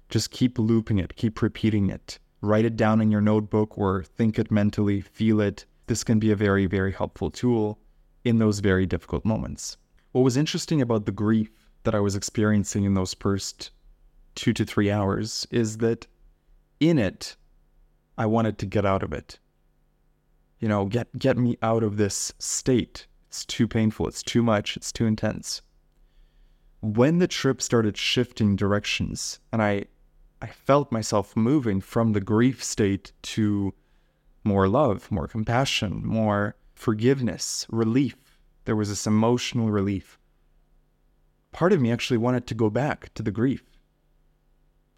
Just 0.09 0.31
keep 0.31 0.59
looping 0.59 0.99
it, 0.99 1.15
keep 1.15 1.41
repeating 1.41 1.89
it. 1.89 2.19
Write 2.41 2.65
it 2.65 2.75
down 2.75 3.01
in 3.01 3.11
your 3.11 3.21
notebook 3.21 3.77
or 3.77 4.03
think 4.03 4.37
it 4.37 4.51
mentally, 4.51 5.01
feel 5.01 5.39
it. 5.39 5.65
This 5.87 6.03
can 6.03 6.19
be 6.19 6.31
a 6.31 6.35
very, 6.35 6.65
very 6.65 6.91
helpful 6.91 7.31
tool 7.31 7.79
in 8.23 8.37
those 8.37 8.59
very 8.59 8.85
difficult 8.85 9.25
moments. 9.25 9.77
What 10.11 10.21
was 10.21 10.37
interesting 10.37 10.81
about 10.81 11.05
the 11.05 11.11
grief 11.11 11.49
that 11.83 11.95
I 11.95 11.99
was 11.99 12.15
experiencing 12.15 12.83
in 12.83 12.93
those 12.93 13.13
first 13.13 13.71
two 14.35 14.53
to 14.53 14.65
three 14.65 14.91
hours 14.91 15.47
is 15.51 15.77
that 15.77 16.07
in 16.79 16.99
it, 16.99 17.35
I 18.17 18.25
wanted 18.25 18.57
to 18.59 18.65
get 18.65 18.85
out 18.85 19.03
of 19.03 19.13
it. 19.13 19.39
You 20.61 20.69
know, 20.69 20.85
get 20.85 21.19
get 21.19 21.37
me 21.37 21.57
out 21.61 21.83
of 21.83 21.97
this 21.97 22.33
state. 22.39 23.07
It's 23.27 23.43
too 23.45 23.67
painful. 23.67 24.07
It's 24.07 24.23
too 24.23 24.41
much. 24.41 24.77
It's 24.77 24.93
too 24.93 25.05
intense. 25.05 25.61
When 26.79 27.19
the 27.19 27.27
trip 27.27 27.61
started 27.61 27.97
shifting 27.97 28.55
directions, 28.55 29.39
and 29.51 29.61
I, 29.61 29.85
I 30.41 30.47
felt 30.47 30.91
myself 30.91 31.35
moving 31.35 31.81
from 31.81 32.13
the 32.13 32.21
grief 32.21 32.63
state 32.63 33.11
to 33.23 33.73
more 34.45 34.69
love, 34.69 35.11
more 35.11 35.27
compassion, 35.27 36.01
more 36.05 36.55
forgiveness, 36.73 37.65
relief. 37.69 38.15
There 38.63 38.77
was 38.77 38.87
this 38.87 39.05
emotional 39.05 39.69
relief. 39.69 40.17
Part 41.51 41.73
of 41.73 41.81
me 41.81 41.91
actually 41.91 42.17
wanted 42.17 42.47
to 42.47 42.55
go 42.55 42.69
back 42.69 43.13
to 43.15 43.23
the 43.23 43.31
grief 43.31 43.63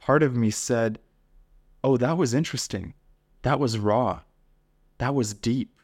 part 0.03 0.21
of 0.21 0.35
me 0.35 0.51
said, 0.51 0.99
Oh, 1.81 1.95
that 1.95 2.17
was 2.17 2.33
interesting. 2.33 2.93
That 3.43 3.59
was 3.59 3.77
raw. 3.77 4.21
That 4.97 5.15
was 5.15 5.33
deep. 5.33 5.79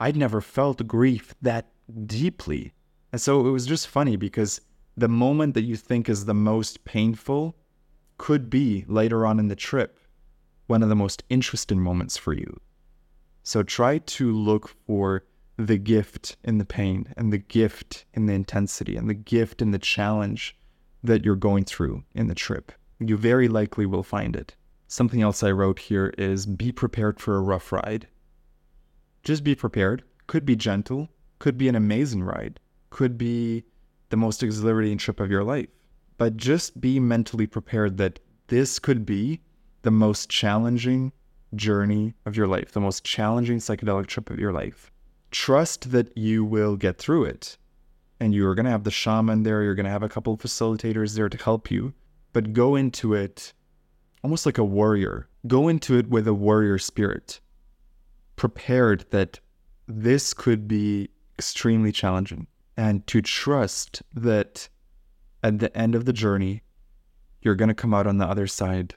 I'd 0.00 0.16
never 0.16 0.40
felt 0.40 0.86
grief 0.86 1.34
that 1.42 1.68
deeply. 2.06 2.72
And 3.12 3.20
so 3.20 3.46
it 3.46 3.50
was 3.50 3.66
just 3.66 3.88
funny 3.88 4.16
because 4.16 4.60
the 4.96 5.08
moment 5.08 5.54
that 5.54 5.62
you 5.62 5.76
think 5.76 6.08
is 6.08 6.24
the 6.24 6.34
most 6.34 6.84
painful 6.84 7.56
could 8.18 8.48
be 8.48 8.84
later 8.88 9.26
on 9.26 9.38
in 9.38 9.48
the 9.48 9.56
trip 9.56 9.98
one 10.66 10.82
of 10.82 10.88
the 10.88 10.96
most 10.96 11.22
interesting 11.28 11.78
moments 11.78 12.16
for 12.16 12.32
you. 12.32 12.60
So 13.42 13.62
try 13.62 13.98
to 13.98 14.32
look 14.32 14.74
for 14.86 15.24
the 15.58 15.76
gift 15.76 16.36
in 16.42 16.58
the 16.58 16.64
pain 16.64 17.12
and 17.16 17.32
the 17.32 17.38
gift 17.38 18.06
in 18.14 18.26
the 18.26 18.32
intensity 18.32 18.96
and 18.96 19.08
the 19.08 19.14
gift 19.14 19.60
in 19.60 19.72
the 19.72 19.78
challenge 19.78 20.56
that 21.02 21.24
you're 21.24 21.36
going 21.36 21.64
through 21.64 22.02
in 22.14 22.28
the 22.28 22.34
trip 22.34 22.72
you 23.08 23.16
very 23.16 23.48
likely 23.48 23.86
will 23.86 24.02
find 24.02 24.36
it. 24.36 24.54
Something 24.94 25.22
else 25.22 25.42
I 25.42 25.50
wrote 25.50 25.80
here 25.80 26.14
is 26.16 26.46
be 26.46 26.70
prepared 26.70 27.18
for 27.18 27.34
a 27.34 27.40
rough 27.40 27.72
ride. 27.72 28.06
Just 29.24 29.42
be 29.42 29.56
prepared. 29.56 30.04
Could 30.28 30.46
be 30.46 30.54
gentle, 30.54 31.08
could 31.40 31.58
be 31.58 31.66
an 31.66 31.74
amazing 31.74 32.22
ride, 32.22 32.60
could 32.90 33.18
be 33.18 33.64
the 34.10 34.16
most 34.16 34.40
exhilarating 34.40 34.98
trip 34.98 35.18
of 35.18 35.32
your 35.32 35.42
life. 35.42 35.66
But 36.16 36.36
just 36.36 36.80
be 36.80 37.00
mentally 37.00 37.48
prepared 37.48 37.96
that 37.96 38.20
this 38.46 38.78
could 38.78 39.04
be 39.04 39.40
the 39.82 39.90
most 39.90 40.30
challenging 40.30 41.10
journey 41.56 42.14
of 42.24 42.36
your 42.36 42.46
life, 42.46 42.70
the 42.70 42.78
most 42.78 43.02
challenging 43.02 43.58
psychedelic 43.58 44.06
trip 44.06 44.30
of 44.30 44.38
your 44.38 44.52
life. 44.52 44.92
Trust 45.32 45.90
that 45.90 46.16
you 46.16 46.44
will 46.44 46.76
get 46.76 46.98
through 46.98 47.24
it. 47.24 47.58
And 48.20 48.32
you're 48.32 48.54
going 48.54 48.66
to 48.66 48.70
have 48.70 48.84
the 48.84 48.92
shaman 48.92 49.42
there, 49.42 49.64
you're 49.64 49.74
going 49.74 49.86
to 49.86 49.90
have 49.90 50.04
a 50.04 50.08
couple 50.08 50.34
of 50.34 50.38
facilitators 50.38 51.16
there 51.16 51.28
to 51.28 51.42
help 51.42 51.68
you 51.68 51.94
but 52.34 52.52
go 52.52 52.76
into 52.76 53.14
it 53.14 53.54
almost 54.24 54.46
like 54.46 54.58
a 54.58 54.64
warrior. 54.64 55.28
Go 55.46 55.68
into 55.68 55.98
it 55.98 56.08
with 56.08 56.26
a 56.26 56.34
warrior 56.34 56.78
spirit, 56.78 57.40
prepared 58.36 59.04
that 59.10 59.38
this 59.86 60.32
could 60.32 60.66
be 60.66 61.10
extremely 61.38 61.92
challenging, 61.92 62.46
and 62.76 63.06
to 63.06 63.20
trust 63.20 64.02
that 64.14 64.68
at 65.42 65.58
the 65.58 65.76
end 65.76 65.94
of 65.94 66.06
the 66.06 66.12
journey, 66.12 66.62
you're 67.42 67.54
going 67.54 67.68
to 67.68 67.74
come 67.74 67.92
out 67.92 68.06
on 68.06 68.16
the 68.16 68.26
other 68.26 68.46
side 68.46 68.94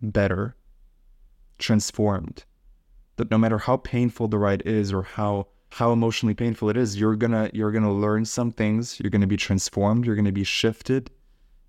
better, 0.00 0.54
transformed. 1.58 2.44
That 3.16 3.30
no 3.30 3.38
matter 3.38 3.58
how 3.58 3.76
painful 3.78 4.28
the 4.28 4.38
ride 4.38 4.62
is 4.64 4.92
or 4.92 5.02
how 5.02 5.48
how 5.72 5.92
emotionally 5.92 6.34
painful 6.34 6.70
it 6.70 6.76
is, 6.76 6.98
you're 6.98 7.16
gonna 7.16 7.50
you're 7.52 7.70
gonna 7.70 7.92
learn 7.92 8.24
some 8.24 8.50
things. 8.50 8.98
You're 8.98 9.10
gonna 9.10 9.26
be 9.26 9.36
transformed. 9.36 10.06
You're 10.06 10.16
gonna 10.16 10.32
be 10.32 10.44
shifted. 10.44 11.10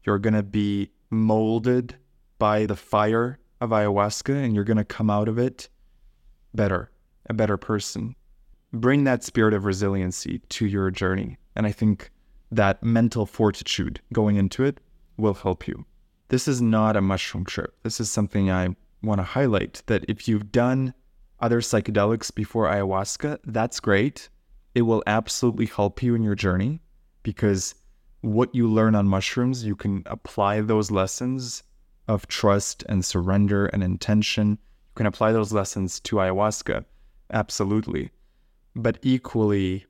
You're 0.06 0.18
gonna 0.18 0.44
be 0.44 0.92
molded 1.10 1.98
by 2.42 2.66
the 2.66 2.76
fire 2.76 3.38
of 3.60 3.70
ayahuasca 3.70 4.34
and 4.34 4.56
you're 4.56 4.64
going 4.64 4.76
to 4.76 4.84
come 4.84 5.12
out 5.12 5.28
of 5.28 5.38
it 5.38 5.70
better, 6.56 6.90
a 7.30 7.36
better 7.36 7.56
person. 7.56 8.16
Bring 8.74 9.04
that 9.04 9.24
spirit 9.24 9.54
of 9.54 9.64
resiliency 9.64 10.40
to 10.50 10.66
your 10.66 10.90
journey. 10.90 11.38
And 11.56 11.68
I 11.68 11.72
think 11.72 12.10
that 12.50 12.82
mental 12.82 13.28
fortitude 13.28 14.02
going 14.12 14.38
into 14.38 14.64
it 14.64 14.80
will 15.18 15.36
help 15.36 15.68
you. 15.68 15.86
This 16.30 16.48
is 16.48 16.64
not 16.64 16.96
a 16.96 17.02
mushroom 17.02 17.46
trip. 17.46 17.76
This 17.84 18.00
is 18.00 18.10
something 18.10 18.50
I 18.50 18.76
want 19.04 19.20
to 19.20 19.24
highlight 19.24 19.84
that 19.86 20.04
if 20.08 20.28
you've 20.28 20.52
done 20.52 20.96
other 21.42 21.62
psychedelics 21.62 22.34
before 22.34 22.66
ayahuasca, 22.66 23.38
that's 23.46 23.80
great. 23.80 24.30
it 24.74 24.82
will 24.82 25.04
absolutely 25.06 25.68
help 25.68 26.02
you 26.02 26.16
in 26.16 26.24
your 26.24 26.34
journey 26.34 26.82
because 27.22 27.76
what 28.22 28.56
you 28.56 28.68
learn 28.68 28.96
on 28.96 29.08
mushrooms, 29.08 29.64
you 29.64 29.76
can 29.76 30.02
apply 30.08 30.62
those 30.62 30.90
lessons 30.90 31.62
of 32.12 32.28
trust 32.28 32.84
and 32.90 33.06
surrender 33.06 33.68
and 33.68 33.82
intention. 33.82 34.50
You 34.50 34.96
can 34.96 35.06
apply 35.06 35.32
those 35.32 35.54
lessons 35.54 36.02
to 36.02 36.18
ayahuasca, 36.18 36.84
absolutely. 37.32 38.12
But 38.76 39.00
equally, 39.02 39.86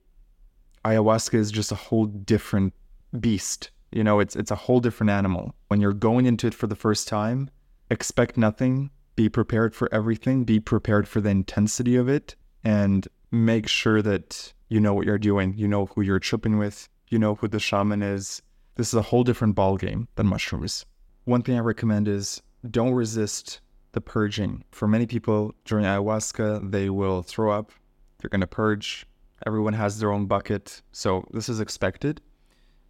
ayahuasca 0.86 1.34
is 1.34 1.52
just 1.52 1.72
a 1.72 1.84
whole 1.88 2.06
different 2.06 2.74
beast. 3.20 3.72
You 3.92 4.04
know, 4.04 4.20
it's 4.20 4.36
it's 4.36 4.52
a 4.52 4.56
whole 4.56 4.80
different 4.80 5.10
animal. 5.10 5.56
When 5.70 5.82
you're 5.82 5.94
going 5.94 6.28
into 6.28 6.46
it 6.46 6.54
for 6.54 6.68
the 6.68 6.76
first 6.76 7.08
time, 7.08 7.50
expect 7.90 8.38
nothing, 8.38 8.92
be 9.16 9.28
prepared 9.28 9.74
for 9.74 9.90
everything, 9.92 10.44
be 10.44 10.60
prepared 10.60 11.08
for 11.08 11.22
the 11.22 11.32
intensity 11.32 11.96
of 11.96 12.08
it, 12.08 12.36
and 12.64 13.08
make 13.32 13.68
sure 13.68 14.04
that 14.04 14.54
you 14.70 14.80
know 14.80 14.94
what 14.94 15.08
you're 15.08 15.18
doing. 15.18 15.56
You 15.58 15.68
know 15.68 15.88
who 15.88 16.02
you're 16.02 16.20
tripping 16.20 16.60
with, 16.60 16.88
you 17.10 17.18
know 17.18 17.34
who 17.34 17.48
the 17.48 17.60
shaman 17.60 18.04
is. 18.04 18.44
This 18.76 18.90
is 18.90 18.94
a 18.94 19.02
whole 19.10 19.24
different 19.24 19.56
ball 19.56 19.76
game 19.76 20.08
than 20.16 20.28
mushrooms. 20.28 20.86
One 21.26 21.44
thing 21.44 21.56
I 21.56 21.60
recommend 21.60 22.08
is 22.08 22.42
don't 22.70 22.94
resist 22.94 23.62
the 23.92 24.02
purging. 24.02 24.64
For 24.72 24.88
many 24.88 25.06
people 25.06 25.54
during 25.66 25.86
ayahuasca, 25.86 26.72
they 26.72 26.90
will 26.90 27.22
throw 27.22 27.52
up, 27.52 27.72
they're 28.18 28.30
going 28.30 28.42
to 28.42 28.48
purge. 28.48 29.06
Everyone 29.46 29.74
has 29.74 30.00
their 30.00 30.12
own 30.12 30.26
bucket, 30.26 30.82
so 30.92 31.28
this 31.32 31.50
is 31.50 31.60
expected. 31.60 32.22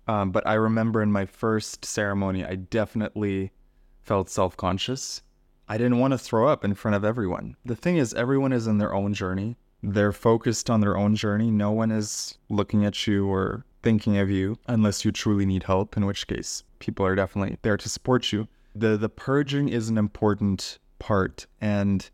Um, 0.08 0.32
but 0.32 0.46
I 0.48 0.56
remember 0.56 1.02
in 1.02 1.12
my 1.12 1.26
first 1.26 1.86
ceremony, 1.86 2.44
I 2.46 2.56
definitely 2.56 3.52
felt 4.02 4.30
self 4.30 4.58
conscious. 4.58 5.22
I 5.68 5.78
didn't 5.78 6.00
want 6.00 6.12
to 6.12 6.18
throw 6.18 6.48
up 6.48 6.66
in 6.66 6.74
front 6.74 6.96
of 6.96 7.06
everyone. 7.06 7.56
The 7.66 7.76
thing 7.76 7.98
is, 7.98 8.14
everyone 8.14 8.52
is 8.52 8.68
in 8.68 8.78
their 8.78 8.94
own 8.94 9.14
journey. 9.14 9.58
They're 9.84 10.12
focused 10.12 10.70
on 10.70 10.82
their 10.82 10.98
own 10.98 11.16
journey. 11.16 11.50
No 11.50 11.72
one 11.72 11.92
is 11.92 12.38
looking 12.50 12.86
at 12.86 13.08
you 13.08 13.28
or 13.28 13.66
thinking 13.82 14.18
of 14.18 14.30
you 14.30 14.58
unless 14.68 15.04
you 15.06 15.12
truly 15.12 15.46
need 15.46 15.64
help, 15.64 15.98
in 15.98 16.06
which 16.06 16.28
case 16.28 16.64
people 16.80 17.06
are 17.06 17.16
definitely 17.16 17.58
there 17.62 17.78
to 17.78 17.90
support 17.90 18.32
you. 18.32 18.48
The 18.76 18.98
the 18.98 19.10
purging 19.10 19.70
is 19.70 19.90
an 19.90 19.98
important 19.98 20.80
part 21.00 21.48
and 21.60 22.10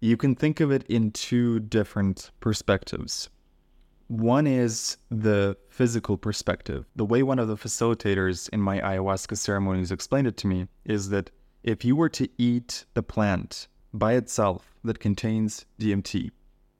you 0.00 0.16
can 0.16 0.34
think 0.34 0.60
of 0.60 0.70
it 0.70 0.84
in 0.84 1.10
two 1.12 1.60
different 1.60 2.30
perspectives. 2.40 3.30
One 4.08 4.46
is 4.46 4.98
the 5.10 5.56
physical 5.70 6.18
perspective. 6.18 6.84
The 6.94 7.06
way 7.06 7.22
one 7.22 7.38
of 7.38 7.48
the 7.48 7.56
facilitators 7.56 8.50
in 8.50 8.60
my 8.60 8.80
ayahuasca 8.80 9.38
ceremonies 9.38 9.90
explained 9.90 10.26
it 10.26 10.36
to 10.38 10.46
me 10.46 10.68
is 10.84 11.08
that 11.08 11.30
if 11.62 11.86
you 11.86 11.96
were 11.96 12.10
to 12.10 12.28
eat 12.36 12.84
the 12.92 13.02
plant 13.02 13.68
by 13.94 14.12
itself 14.12 14.74
that 14.84 14.98
contains 14.98 15.64
DMT, 15.80 16.30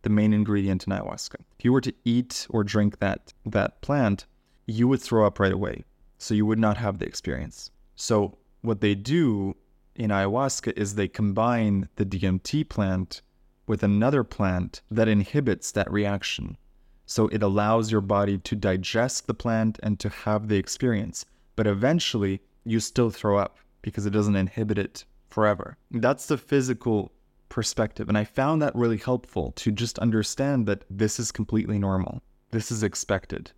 the 0.04 0.11
main 0.11 0.32
ingredient 0.32 0.87
in 0.87 0.92
ayahuasca, 0.92 1.37
if 1.58 1.64
you 1.64 1.73
were 1.73 1.80
to 1.80 1.94
eat 2.04 2.46
or 2.50 2.62
drink 2.62 3.00
that 3.00 3.32
that 3.44 3.80
plant, 3.80 4.26
you 4.66 4.87
would 4.87 5.02
throw 5.02 5.26
up 5.26 5.40
right 5.40 5.52
away. 5.52 5.84
So 6.18 6.34
you 6.34 6.46
would 6.46 6.58
not 6.58 6.76
have 6.76 6.99
the 6.99 7.06
experience. 7.06 7.70
So 7.96 8.38
what 8.62 8.80
they 8.80 8.94
do 8.94 9.56
in 9.96 10.11
ayahuasca 10.11 10.73
is 10.76 10.94
they 10.94 11.08
combine 11.08 11.88
the 11.96 12.06
DMT 12.06 12.68
plant 12.68 13.23
with 13.66 13.82
another 13.82 14.25
plant 14.25 14.82
that 14.90 15.08
inhibits 15.08 15.73
that 15.73 15.90
reaction. 15.90 16.56
So 17.06 17.28
it 17.28 17.42
allows 17.42 17.90
your 17.90 18.00
body 18.00 18.38
to 18.38 18.56
digest 18.56 19.26
the 19.26 19.34
plant 19.34 19.78
and 19.82 19.99
to 20.00 20.08
have 20.08 20.49
the 20.49 20.56
experience. 20.56 21.26
But 21.56 21.66
eventually, 21.66 22.40
you 22.64 22.80
still 22.80 23.11
throw 23.11 23.38
up 23.38 23.58
because 23.82 24.06
it 24.06 24.11
doesn't 24.11 24.37
inhibit 24.37 24.78
it 24.78 25.04
forever. 25.28 25.76
That's 25.90 26.26
the 26.26 26.38
physical 26.38 27.12
perspective. 27.48 28.08
And 28.08 28.18
I 28.18 28.24
found 28.24 28.62
that 28.62 28.74
really 28.74 28.98
helpful 28.98 29.52
to 29.56 29.70
just 29.70 29.98
understand 29.98 30.66
that 30.66 30.84
this 30.90 31.18
is 31.18 31.32
completely 31.32 31.78
normal. 31.78 32.22
This 32.50 32.70
is 32.70 32.82
expected 32.82 33.52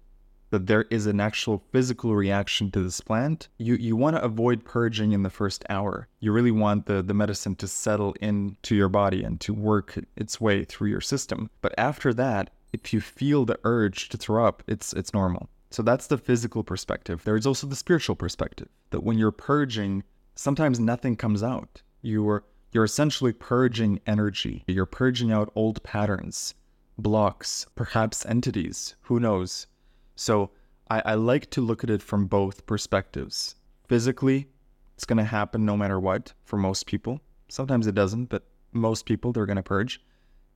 that 0.50 0.66
there 0.66 0.86
is 0.90 1.06
an 1.06 1.20
actual 1.20 1.62
physical 1.72 2.14
reaction 2.14 2.70
to 2.70 2.80
this 2.80 3.00
plant, 3.00 3.48
you, 3.58 3.74
you 3.74 3.96
want 3.96 4.16
to 4.16 4.22
avoid 4.22 4.64
purging 4.64 5.12
in 5.12 5.22
the 5.22 5.30
first 5.30 5.64
hour. 5.68 6.08
You 6.20 6.32
really 6.32 6.50
want 6.50 6.86
the, 6.86 7.02
the 7.02 7.14
medicine 7.14 7.56
to 7.56 7.68
settle 7.68 8.14
into 8.20 8.74
your 8.74 8.88
body 8.88 9.22
and 9.22 9.40
to 9.40 9.52
work 9.52 9.98
its 10.16 10.40
way 10.40 10.64
through 10.64 10.90
your 10.90 11.00
system. 11.00 11.50
But 11.60 11.74
after 11.76 12.14
that, 12.14 12.50
if 12.72 12.92
you 12.92 13.00
feel 13.00 13.44
the 13.44 13.58
urge 13.64 14.08
to 14.10 14.16
throw 14.16 14.46
up, 14.46 14.62
it's 14.66 14.92
it's 14.92 15.14
normal. 15.14 15.48
So 15.70 15.82
that's 15.82 16.06
the 16.06 16.18
physical 16.18 16.62
perspective. 16.62 17.22
There's 17.24 17.46
also 17.46 17.66
the 17.66 17.76
spiritual 17.76 18.16
perspective 18.16 18.68
that 18.90 19.02
when 19.02 19.18
you're 19.18 19.32
purging, 19.32 20.04
sometimes 20.34 20.78
nothing 20.78 21.16
comes 21.16 21.42
out. 21.42 21.82
You're 22.02 22.44
you're 22.72 22.84
essentially 22.84 23.32
purging 23.32 24.00
energy. 24.06 24.64
You're 24.66 24.86
purging 24.86 25.32
out 25.32 25.52
old 25.54 25.82
patterns, 25.82 26.54
blocks, 26.98 27.66
perhaps 27.74 28.26
entities, 28.26 28.96
who 29.02 29.20
knows. 29.20 29.66
So 30.14 30.50
I, 30.90 31.02
I 31.04 31.14
like 31.14 31.50
to 31.50 31.60
look 31.60 31.84
at 31.84 31.90
it 31.90 32.02
from 32.02 32.26
both 32.26 32.66
perspectives. 32.66 33.54
Physically, 33.88 34.48
it's 34.94 35.04
going 35.04 35.18
to 35.18 35.24
happen 35.24 35.64
no 35.64 35.76
matter 35.76 36.00
what 36.00 36.32
for 36.44 36.56
most 36.56 36.86
people. 36.86 37.20
Sometimes 37.48 37.86
it 37.86 37.94
doesn't, 37.94 38.26
but 38.26 38.44
most 38.72 39.06
people, 39.06 39.32
they're 39.32 39.46
going 39.46 39.56
to 39.56 39.62
purge. 39.62 40.00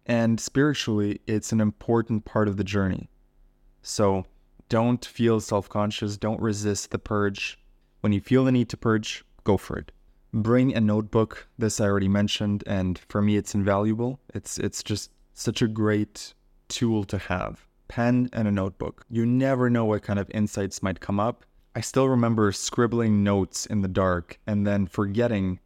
And 0.06 0.40
spiritually, 0.40 1.20
it's 1.26 1.52
an 1.52 1.60
important 1.60 2.24
part 2.24 2.48
of 2.48 2.56
the 2.56 2.64
journey. 2.64 3.08
So 3.82 4.24
don't 4.68 5.04
feel 5.04 5.40
self 5.40 5.68
conscious. 5.68 6.16
Don't 6.16 6.40
resist 6.40 6.90
the 6.90 6.98
purge. 6.98 7.58
When 8.00 8.12
you 8.12 8.20
feel 8.20 8.44
the 8.44 8.52
need 8.52 8.68
to 8.70 8.76
purge, 8.76 9.24
go 9.44 9.56
for 9.56 9.76
it. 9.76 9.92
Bring 10.32 10.74
a 10.74 10.80
notebook. 10.80 11.48
This 11.58 11.80
I 11.80 11.86
already 11.86 12.08
mentioned, 12.08 12.62
and 12.66 12.98
for 13.08 13.20
me, 13.20 13.36
it's 13.36 13.54
invaluable. 13.54 14.20
It's 14.32 14.58
it's 14.58 14.82
just 14.82 15.10
such 15.34 15.62
a 15.62 15.68
great 15.68 16.34
tool 16.68 17.04
to 17.04 17.18
have 17.18 17.66
pen 17.88 18.30
and 18.32 18.46
a 18.46 18.52
notebook. 18.52 19.04
You 19.10 19.26
never 19.26 19.68
know 19.68 19.84
what 19.84 20.04
kind 20.04 20.20
of 20.20 20.30
insights 20.32 20.82
might 20.82 21.00
come 21.00 21.18
up. 21.18 21.44
I 21.74 21.80
still 21.80 22.08
remember 22.08 22.52
scribbling 22.52 23.24
notes 23.24 23.66
in 23.66 23.82
the 23.82 23.88
dark 23.88 24.38
and 24.46 24.64
then 24.64 24.86
forgetting 24.86 25.58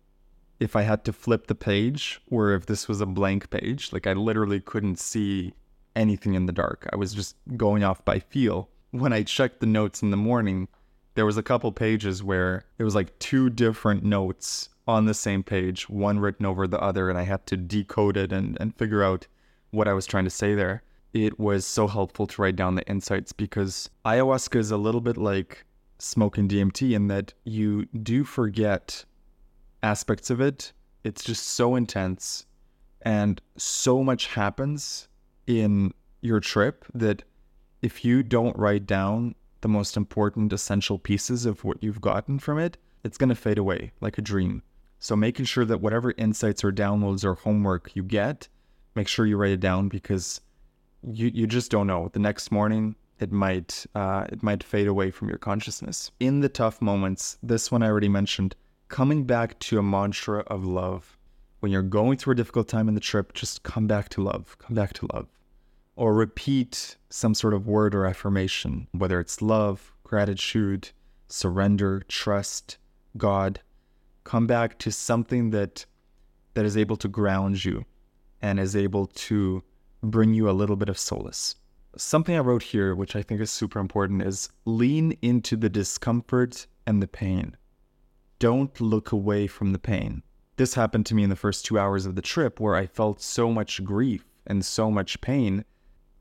if 0.59 0.75
I 0.75 0.83
had 0.83 1.05
to 1.05 1.13
flip 1.13 1.47
the 1.47 1.55
page 1.55 2.23
or 2.31 2.53
if 2.53 2.65
this 2.65 2.89
was 2.89 3.03
a 3.03 3.07
blank 3.07 3.51
page. 3.51 3.93
Like 3.93 4.07
I 4.07 4.15
literally 4.15 4.61
couldn't 4.61 4.99
see 4.99 5.53
anything 5.95 6.33
in 6.35 6.47
the 6.47 6.53
dark. 6.53 6.89
I 6.93 6.97
was 6.97 7.13
just 7.13 7.37
going 7.57 7.85
off 7.85 8.05
by 8.05 8.21
feel. 8.21 8.71
When 8.91 9.13
I 9.13 9.23
checked 9.23 9.61
the 9.61 9.67
notes 9.67 10.03
in 10.03 10.11
the 10.11 10.17
morning, 10.17 10.69
there 11.15 11.27
was 11.27 11.37
a 11.37 11.43
couple 11.43 11.71
pages 11.73 12.23
where 12.23 12.65
it 12.79 12.85
was 12.85 12.95
like 12.95 13.19
two 13.19 13.51
different 13.51 14.03
notes 14.05 14.69
on 14.87 15.07
the 15.07 15.15
same 15.15 15.43
page, 15.43 15.89
one 15.89 16.19
written 16.19 16.45
over 16.45 16.67
the 16.67 16.81
other, 16.81 17.09
and 17.09 17.19
I 17.19 17.23
had 17.23 17.47
to 17.47 17.57
decode 17.57 18.17
it 18.17 18.33
and, 18.33 18.57
and 18.61 18.77
figure 18.77 19.03
out 19.03 19.27
what 19.71 19.89
I 19.89 19.93
was 19.93 20.07
trying 20.07 20.25
to 20.25 20.31
say 20.31 20.55
there 20.55 20.83
it 21.15 21.39
was 21.39 21.65
so 21.65 21.87
helpful 21.87 22.27
to 22.27 22.43
write 22.43 22.57
down 22.57 22.75
the 22.75 22.87
insights 22.89 23.33
because 23.33 23.89
ayahuasca 24.05 24.57
is 24.57 24.73
a 24.73 24.77
little 24.77 25.01
bit 25.01 25.17
like 25.17 25.65
smoking 25.99 26.49
DMT 26.49 26.93
in 26.93 27.07
that 27.07 27.33
you 27.45 27.87
do 27.87 28.25
forget 28.25 29.05
aspects 29.83 30.29
of 30.29 30.41
it. 30.41 30.73
It's 31.05 31.23
just 31.23 31.47
so 31.47 31.77
intense 31.77 32.47
and 33.03 33.41
so 33.57 34.03
much 34.03 34.27
happens 34.27 35.09
in 35.47 35.95
your 36.21 36.41
trip 36.41 36.85
that 36.95 37.23
if 37.81 38.05
you 38.05 38.23
don't 38.25 38.59
write 38.59 38.87
down 38.87 39.37
the 39.65 39.69
most 39.69 39.97
important 39.97 40.53
essential 40.53 40.99
pieces 40.99 41.47
of 41.47 41.65
what 41.65 41.83
you've 41.83 42.03
gotten 42.03 42.39
from 42.39 42.59
it, 42.59 42.77
it's 43.03 43.17
going 43.17 43.31
to 43.31 43.35
fade 43.35 43.57
away 43.57 43.93
like 44.03 44.19
a 44.19 44.23
dream. 44.23 44.63
So 44.99 45.17
making 45.17 45.47
sure 45.47 45.65
that 45.65 45.81
whatever 45.81 46.13
insights 46.19 46.63
or 46.63 46.71
downloads 46.71 47.25
or 47.25 47.35
homework 47.35 47.97
you 47.97 48.03
get, 48.03 48.47
make 48.95 49.09
sure 49.09 49.25
you 49.25 49.39
write 49.39 49.53
it 49.53 49.61
down 49.61 49.89
because 49.89 50.43
you 51.03 51.31
you 51.33 51.47
just 51.47 51.71
don't 51.71 51.87
know. 51.87 52.11
The 52.13 52.19
next 52.19 52.53
morning, 52.53 52.95
it 53.19 53.33
might 53.33 53.87
uh, 53.95 54.27
it 54.29 54.43
might 54.43 54.63
fade 54.63 54.87
away 54.87 55.11
from 55.11 55.31
your 55.31 55.39
consciousness. 55.39 56.11
In 56.21 56.41
the 56.41 56.51
tough 56.51 56.83
moments, 56.83 57.39
this 57.43 57.73
one 57.73 57.83
I 57.83 57.89
already 57.89 58.11
mentioned, 58.11 58.55
coming 58.89 59.25
back 59.25 59.59
to 59.61 59.79
a 59.79 59.83
mantra 59.83 60.41
of 60.41 60.67
love. 60.67 61.17
When 61.61 61.73
you're 61.73 61.83
going 62.01 62.19
through 62.19 62.33
a 62.33 62.37
difficult 62.37 62.69
time 62.69 62.87
in 62.89 62.95
the 62.95 63.01
trip, 63.01 63.33
just 63.33 63.63
come 63.63 63.87
back 63.87 64.11
to 64.11 64.23
love. 64.23 64.59
Come 64.59 64.75
back 64.75 64.93
to 64.95 65.09
love. 65.15 65.29
Or 65.97 66.15
repeat 66.15 66.97
some 67.09 67.35
sort 67.35 67.55
of 67.55 67.67
word 67.67 67.95
or 67.95 68.05
affirmation, 68.05 68.89
whether 68.93 69.21
it's 69.21 69.41
love, 69.41 69.93
gratitude, 70.03 70.91
surrender, 71.29 72.03
trust, 72.09 72.79
God. 73.17 73.61
Come 74.25 74.47
back 74.47 74.79
to 74.81 74.91
something 74.91 75.51
that 75.51 75.87
that 76.55 76.65
is 76.65 76.77
able 76.77 76.97
to 76.97 77.09
ground 77.09 77.65
you 77.65 77.85
and 78.41 78.59
is 78.61 78.77
able 78.77 79.07
to 79.07 79.63
bring 80.03 80.35
you 80.35 80.49
a 80.49 80.53
little 80.53 80.77
bit 80.77 80.89
of 80.89 80.99
solace. 80.99 81.57
Something 81.97 82.37
I 82.37 82.41
wrote 82.41 82.63
here, 82.63 82.95
which 82.95 83.17
I 83.17 83.23
think 83.23 83.41
is 83.41 83.51
super 83.51 83.79
important, 83.79 84.23
is 84.23 84.49
lean 84.65 85.17
into 85.23 85.57
the 85.57 85.69
discomfort 85.69 86.67
and 86.87 87.03
the 87.03 87.07
pain. 87.09 87.57
Don't 88.39 88.81
look 88.81 89.13
away 89.13 89.47
from 89.47 89.73
the 89.73 89.79
pain. 89.79 90.23
This 90.57 90.75
happened 90.75 91.07
to 91.07 91.15
me 91.15 91.23
in 91.23 91.31
the 91.31 91.37
first 91.37 91.65
two 91.65 91.79
hours 91.79 92.07
of 92.07 92.15
the 92.15 92.23
trip 92.23 92.61
where 92.61 92.75
I 92.75 92.87
felt 92.87 93.21
so 93.21 93.51
much 93.53 93.83
grief 93.83 94.25
and 94.47 94.65
so 94.65 94.91
much 94.91 95.21
pain. 95.21 95.65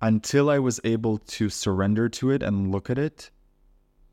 Until 0.04 0.50
I 0.50 0.60
was 0.60 0.82
able 0.84 1.18
to 1.18 1.48
surrender 1.50 2.10
to 2.10 2.30
it 2.30 2.44
and 2.44 2.74
look 2.74 2.90
at 2.90 2.98
it, 2.98 3.32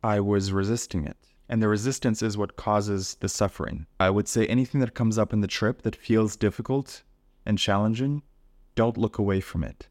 I 0.05 0.21
was 0.21 0.53
resisting 0.53 1.05
it. 1.05 1.17
And 1.49 1.61
the 1.61 1.67
resistance 1.67 2.23
is 2.23 2.39
what 2.39 2.55
causes 2.55 3.17
the 3.19 3.29
suffering. 3.29 3.87
I 3.99 4.09
would 4.11 4.29
say 4.29 4.47
anything 4.47 4.81
that 4.83 4.95
comes 4.95 5.19
up 5.19 5.33
in 5.33 5.41
the 5.41 5.49
trip 5.49 5.83
that 5.83 5.97
feels 5.97 6.37
difficult 6.37 7.03
and 7.45 7.59
challenging, 7.59 8.23
don't 8.77 8.97
look 8.97 9.19
away 9.19 9.41
from 9.41 9.65
it. 9.65 9.89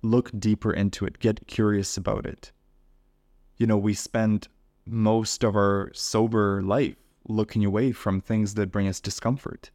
look 0.00 0.30
deeper 0.38 0.72
into 0.72 1.04
it, 1.04 1.18
get 1.18 1.46
curious 1.46 1.98
about 1.98 2.24
it. 2.24 2.50
You 3.58 3.66
know, 3.66 3.76
we 3.76 3.92
spend 3.92 4.48
most 4.86 5.44
of 5.44 5.56
our 5.56 5.90
sober 5.92 6.62
life 6.62 6.96
looking 7.28 7.66
away 7.66 7.92
from 7.92 8.18
things 8.18 8.54
that 8.54 8.72
bring 8.72 8.88
us 8.88 8.98
discomfort 8.98 9.70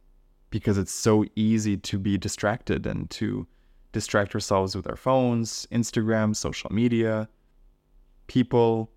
because 0.50 0.78
it's 0.78 0.92
so 0.92 1.24
easy 1.36 1.76
to 1.76 1.96
be 1.96 2.18
distracted 2.18 2.86
and 2.86 3.08
to 3.10 3.46
distract 3.92 4.34
ourselves 4.34 4.76
with 4.76 4.86
our 4.88 4.96
phones, 4.96 5.66
Instagram, 5.72 6.34
social 6.34 6.72
media, 6.72 7.28
people, 8.26 8.90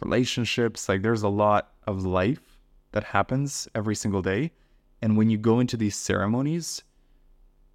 relationships. 0.00 0.88
Like 0.88 1.02
there's 1.02 1.22
a 1.22 1.28
lot 1.28 1.72
of 1.86 2.04
life 2.04 2.58
that 2.92 3.04
happens 3.04 3.68
every 3.74 3.94
single 3.94 4.22
day. 4.22 4.52
And 5.02 5.16
when 5.16 5.30
you 5.30 5.38
go 5.38 5.60
into 5.60 5.76
these 5.76 5.96
ceremonies, 5.96 6.82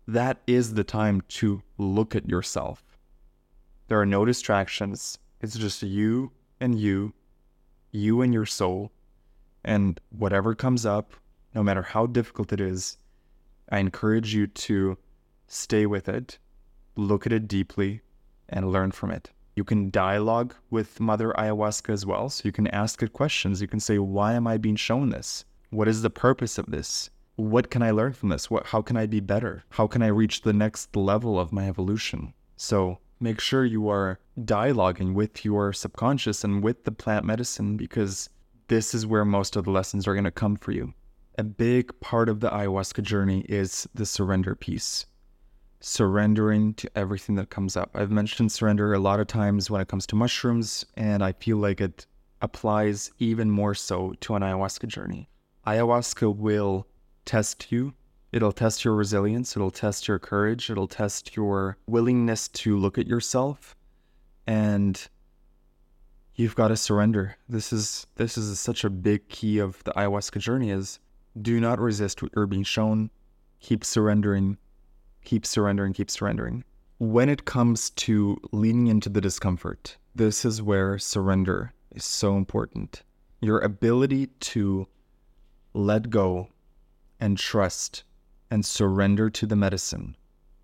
that 0.07 0.41
is 0.45 0.73
the 0.73 0.83
time 0.83 1.21
to 1.27 1.61
look 1.77 2.15
at 2.15 2.29
yourself. 2.29 2.83
There 3.87 3.99
are 3.99 4.05
no 4.05 4.25
distractions. 4.25 5.17
It's 5.41 5.57
just 5.57 5.81
you 5.81 6.31
and 6.59 6.77
you, 6.77 7.13
you 7.91 8.21
and 8.21 8.33
your 8.33 8.45
soul. 8.45 8.91
And 9.63 9.99
whatever 10.09 10.53
comes 10.53 10.85
up, 10.85 11.13
no 11.55 11.63
matter 11.63 11.81
how 11.81 12.05
difficult 12.05 12.53
it 12.53 12.61
is, 12.61 12.97
I 13.69 13.79
encourage 13.79 14.35
you 14.35 14.45
to 14.47 14.97
stay 15.47 15.85
with 15.85 16.07
it, 16.07 16.37
look 16.95 17.25
at 17.25 17.33
it 17.33 17.47
deeply, 17.47 18.01
and 18.49 18.71
learn 18.71 18.91
from 18.91 19.11
it. 19.11 19.31
You 19.55 19.63
can 19.63 19.89
dialogue 19.89 20.53
with 20.69 20.99
Mother 20.99 21.33
Ayahuasca 21.37 21.91
as 21.91 22.05
well. 22.05 22.29
So 22.29 22.43
you 22.45 22.51
can 22.51 22.67
ask 22.67 23.01
it 23.01 23.13
questions. 23.13 23.61
You 23.61 23.67
can 23.67 23.79
say, 23.79 23.99
Why 23.99 24.33
am 24.33 24.47
I 24.47 24.57
being 24.57 24.75
shown 24.75 25.09
this? 25.09 25.45
What 25.69 25.87
is 25.87 26.01
the 26.01 26.09
purpose 26.09 26.57
of 26.57 26.67
this? 26.67 27.09
What 27.37 27.69
can 27.69 27.81
I 27.81 27.91
learn 27.91 28.13
from 28.13 28.29
this? 28.29 28.49
What, 28.49 28.67
how 28.67 28.81
can 28.81 28.97
I 28.97 29.05
be 29.05 29.19
better? 29.19 29.63
How 29.69 29.87
can 29.87 30.01
I 30.01 30.07
reach 30.07 30.41
the 30.41 30.53
next 30.53 30.95
level 30.95 31.39
of 31.39 31.51
my 31.51 31.67
evolution? 31.67 32.33
So 32.57 32.99
make 33.19 33.39
sure 33.39 33.65
you 33.65 33.89
are 33.89 34.19
dialoguing 34.39 35.13
with 35.13 35.43
your 35.43 35.73
subconscious 35.73 36.43
and 36.43 36.63
with 36.63 36.83
the 36.83 36.91
plant 36.91 37.25
medicine 37.25 37.77
because 37.77 38.29
this 38.67 38.93
is 38.93 39.05
where 39.05 39.25
most 39.25 39.55
of 39.55 39.65
the 39.65 39.71
lessons 39.71 40.07
are 40.07 40.13
going 40.13 40.23
to 40.23 40.31
come 40.31 40.55
for 40.55 40.71
you 40.71 40.93
a 41.37 41.43
big 41.43 41.97
part 41.99 42.29
of 42.29 42.39
the 42.39 42.49
ayahuasca 42.49 43.03
journey 43.03 43.45
is 43.49 43.87
the 43.93 44.05
surrender 44.05 44.55
piece. 44.55 45.05
Surrendering 45.87 46.73
to 46.73 46.89
everything 46.97 47.35
that 47.35 47.51
comes 47.51 47.77
up. 47.77 47.91
I've 47.93 48.09
mentioned 48.09 48.51
surrender 48.51 48.95
a 48.95 48.99
lot 48.99 49.19
of 49.19 49.27
times 49.27 49.69
when 49.69 49.81
it 49.81 49.87
comes 49.87 50.07
to 50.07 50.15
mushrooms, 50.15 50.83
and 50.97 51.23
I 51.23 51.33
feel 51.33 51.57
like 51.57 51.79
it 51.79 52.07
applies 52.41 53.11
even 53.19 53.51
more 53.51 53.75
so 53.75 54.15
to 54.21 54.33
an 54.33 54.41
ayahuasca 54.41 54.87
journey. 54.87 55.29
Ayahuasca 55.67 56.35
will 56.35 56.87
test 57.23 57.71
you. 57.71 57.93
It'll 58.31 58.51
test 58.51 58.83
your 58.83 58.95
resilience, 58.95 59.55
it'll 59.55 59.69
test 59.69 60.07
your 60.07 60.17
courage, 60.17 60.71
it'll 60.71 60.87
test 60.87 61.35
your 61.35 61.77
willingness 61.85 62.47
to 62.47 62.75
look 62.75 62.97
at 62.97 63.05
yourself 63.05 63.75
and 64.47 65.07
you've 66.33 66.55
got 66.55 66.69
to 66.69 66.77
surrender. 66.77 67.37
This 67.47 67.71
is 67.71 68.07
this 68.15 68.39
is 68.39 68.59
such 68.59 68.85
a 68.85 68.89
big 68.89 69.29
key 69.29 69.59
of 69.59 69.83
the 69.83 69.91
ayahuasca 69.91 70.39
journey 70.39 70.71
is 70.71 70.97
do 71.39 71.59
not 71.59 71.79
resist 71.79 72.23
what 72.23 72.31
you're 72.35 72.47
being 72.47 72.63
shown. 72.63 73.11
Keep 73.59 73.85
surrendering, 73.85 74.57
keep 75.25 75.45
surrendering, 75.45 75.93
keep 75.93 76.09
surrendering. 76.09 76.63
When 76.97 77.27
it 77.29 77.45
comes 77.45 77.89
to 77.91 78.39
leaning 78.51 78.87
into 78.87 79.09
the 79.09 79.21
discomfort, 79.21 79.97
this 80.13 80.45
is 80.45 80.61
where 80.61 80.97
surrender 80.97 81.73
is 81.91 82.05
so 82.05 82.37
important. 82.37 83.03
Your 83.41 83.59
ability 83.59 84.27
to 84.27 84.87
let 85.73 86.09
go 86.09 86.49
and 87.19 87.37
trust 87.37 88.03
and 88.49 88.65
surrender 88.65 89.29
to 89.29 89.45
the 89.45 89.55
medicine, 89.55 90.15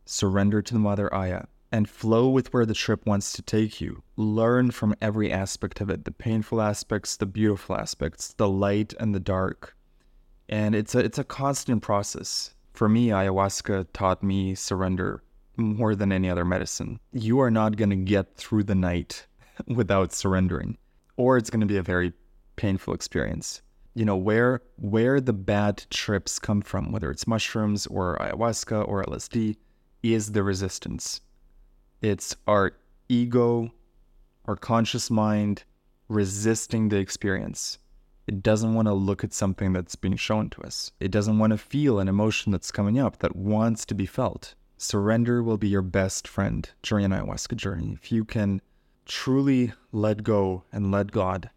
surrender 0.06 0.62
to 0.62 0.74
the 0.74 0.80
Mother 0.80 1.14
Aya, 1.14 1.46
and 1.72 1.90
flow 1.90 2.30
with 2.30 2.54
where 2.54 2.66
the 2.66 2.74
trip 2.74 3.06
wants 3.06 3.34
to 3.34 3.42
take 3.42 3.82
you. 3.82 4.04
Learn 4.16 4.72
from 4.72 4.96
every 5.02 5.32
aspect 5.32 5.82
of 5.82 5.90
it 5.90 6.06
the 6.06 6.12
painful 6.12 6.62
aspects, 6.62 7.18
the 7.18 7.26
beautiful 7.26 7.76
aspects, 7.76 8.34
the 8.34 8.48
light 8.48 8.94
and 9.00 9.14
the 9.14 9.20
dark 9.20 9.76
and 10.52 10.76
it's 10.76 10.94
a 10.94 11.00
it's 11.00 11.18
a 11.18 11.24
constant 11.24 11.82
process. 11.82 12.54
For 12.82 12.90
me, 12.90 13.10
ayahuasca 13.10 13.90
taught 13.94 14.24
me 14.24 14.56
surrender 14.56 15.22
more 15.56 15.94
than 15.94 16.12
any 16.12 16.32
other 16.32 16.44
medicine. 16.44 17.00
You 17.14 17.40
are 17.40 17.52
not 17.52 17.78
going 17.78 17.92
to 17.92 17.96
get 17.96 18.36
through 18.38 18.64
the 18.64 18.74
night 18.74 19.28
without 19.68 20.14
surrendering, 20.14 20.80
or 21.16 21.38
it's 21.38 21.52
going 21.52 21.60
to 21.60 21.68
be 21.68 21.78
a 21.78 21.84
very 21.84 22.12
painful 22.56 22.96
experience. 22.96 23.62
You 23.94 24.06
know 24.06 24.18
where 24.18 24.64
where 24.78 25.22
the 25.22 25.32
bad 25.32 25.86
trips 25.92 26.40
come 26.40 26.62
from, 26.62 26.92
whether 26.92 27.12
it's 27.12 27.28
mushrooms 27.28 27.86
or 27.86 28.18
ayahuasca 28.18 28.88
or 28.88 29.04
LSD, 29.04 29.58
is 30.02 30.32
the 30.32 30.42
resistance. 30.42 31.22
It's 32.02 32.36
our 32.48 32.72
ego, 33.08 33.70
our 34.46 34.56
conscious 34.56 35.12
mind 35.12 35.66
resisting 36.08 36.90
the 36.90 36.98
experience. 36.98 37.78
It 38.32 38.44
doesn't 38.44 38.74
want 38.74 38.88
to 38.88 38.94
look 38.94 39.26
at 39.26 39.34
something 39.34 39.74
that's 39.74 39.98
being 39.98 40.16
shown 40.16 40.50
to 40.52 40.62
us. 40.62 40.94
It 41.02 41.12
doesn't 41.12 41.38
want 41.38 41.52
to 41.52 41.58
feel 41.58 42.00
an 42.00 42.08
emotion 42.08 42.54
that's 42.54 42.72
coming 42.72 42.98
up 42.98 43.20
that 43.20 43.36
wants 43.36 43.86
to 43.88 43.94
be 43.94 44.06
felt. 44.06 44.56
Surrender 44.78 45.44
will 45.44 45.58
be 45.58 45.68
your 45.68 45.82
best 45.82 46.30
friend 46.30 46.70
during 46.82 47.04
an 47.04 47.12
ayahuasca 47.12 47.58
journey. 47.58 47.92
If 48.02 48.10
you 48.10 48.24
can 48.24 48.62
truly 49.06 49.74
let 49.92 50.24
go 50.24 50.64
and 50.72 50.94
let 50.94 51.12
God, 51.12 51.50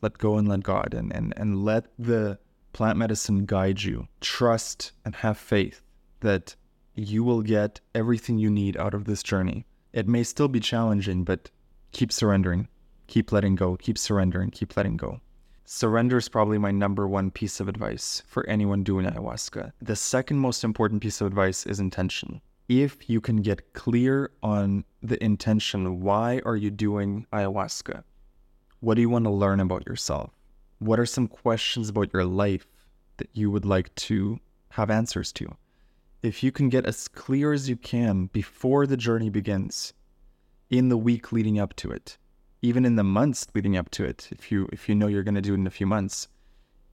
let 0.00 0.16
go 0.16 0.36
and 0.36 0.46
let 0.46 0.62
God, 0.62 0.94
and, 0.94 1.12
and, 1.12 1.34
and 1.36 1.64
let 1.64 1.86
the 1.98 2.38
plant 2.72 2.98
medicine 2.98 3.44
guide 3.44 3.82
you, 3.82 4.06
trust 4.20 4.92
and 5.04 5.16
have 5.16 5.36
faith 5.36 5.82
that 6.20 6.54
you 6.94 7.24
will 7.24 7.42
get 7.42 7.80
everything 7.96 8.38
you 8.38 8.48
need 8.48 8.76
out 8.76 8.94
of 8.94 9.06
this 9.06 9.24
journey. 9.24 9.66
It 9.92 10.06
may 10.06 10.22
still 10.22 10.46
be 10.46 10.60
challenging, 10.60 11.24
but 11.24 11.50
keep 11.90 12.12
surrendering, 12.12 12.68
keep 13.08 13.32
letting 13.32 13.56
go, 13.56 13.76
keep 13.76 13.98
surrendering, 13.98 14.50
keep 14.52 14.76
letting 14.76 14.96
go. 14.96 15.20
Surrender 15.68 16.16
is 16.16 16.28
probably 16.28 16.58
my 16.58 16.70
number 16.70 17.08
one 17.08 17.28
piece 17.28 17.58
of 17.58 17.66
advice 17.66 18.22
for 18.24 18.48
anyone 18.48 18.84
doing 18.84 19.04
ayahuasca. 19.04 19.72
The 19.82 19.96
second 19.96 20.38
most 20.38 20.62
important 20.62 21.02
piece 21.02 21.20
of 21.20 21.26
advice 21.26 21.66
is 21.66 21.80
intention. 21.80 22.40
If 22.68 23.10
you 23.10 23.20
can 23.20 23.42
get 23.42 23.72
clear 23.72 24.30
on 24.44 24.84
the 25.02 25.22
intention, 25.22 26.02
why 26.02 26.40
are 26.44 26.54
you 26.54 26.70
doing 26.70 27.26
ayahuasca? 27.32 28.04
What 28.78 28.94
do 28.94 29.00
you 29.00 29.08
want 29.08 29.24
to 29.24 29.30
learn 29.32 29.58
about 29.58 29.88
yourself? 29.88 30.30
What 30.78 31.00
are 31.00 31.06
some 31.06 31.26
questions 31.26 31.88
about 31.88 32.12
your 32.12 32.24
life 32.24 32.68
that 33.16 33.30
you 33.32 33.50
would 33.50 33.64
like 33.64 33.92
to 33.96 34.38
have 34.68 34.88
answers 34.88 35.32
to? 35.32 35.52
If 36.22 36.44
you 36.44 36.52
can 36.52 36.68
get 36.68 36.86
as 36.86 37.08
clear 37.08 37.52
as 37.52 37.68
you 37.68 37.74
can 37.74 38.26
before 38.26 38.86
the 38.86 38.96
journey 38.96 39.30
begins, 39.30 39.94
in 40.70 40.90
the 40.90 40.96
week 40.96 41.32
leading 41.32 41.58
up 41.58 41.74
to 41.76 41.90
it, 41.90 42.18
even 42.66 42.84
in 42.84 42.96
the 42.96 43.04
months 43.04 43.46
leading 43.54 43.76
up 43.76 43.90
to 43.90 44.04
it, 44.04 44.28
if 44.32 44.50
you 44.50 44.68
if 44.72 44.88
you 44.88 44.94
know 44.94 45.06
you're 45.06 45.22
going 45.22 45.36
to 45.36 45.40
do 45.40 45.54
it 45.54 45.62
in 45.62 45.66
a 45.68 45.78
few 45.78 45.86
months, 45.86 46.26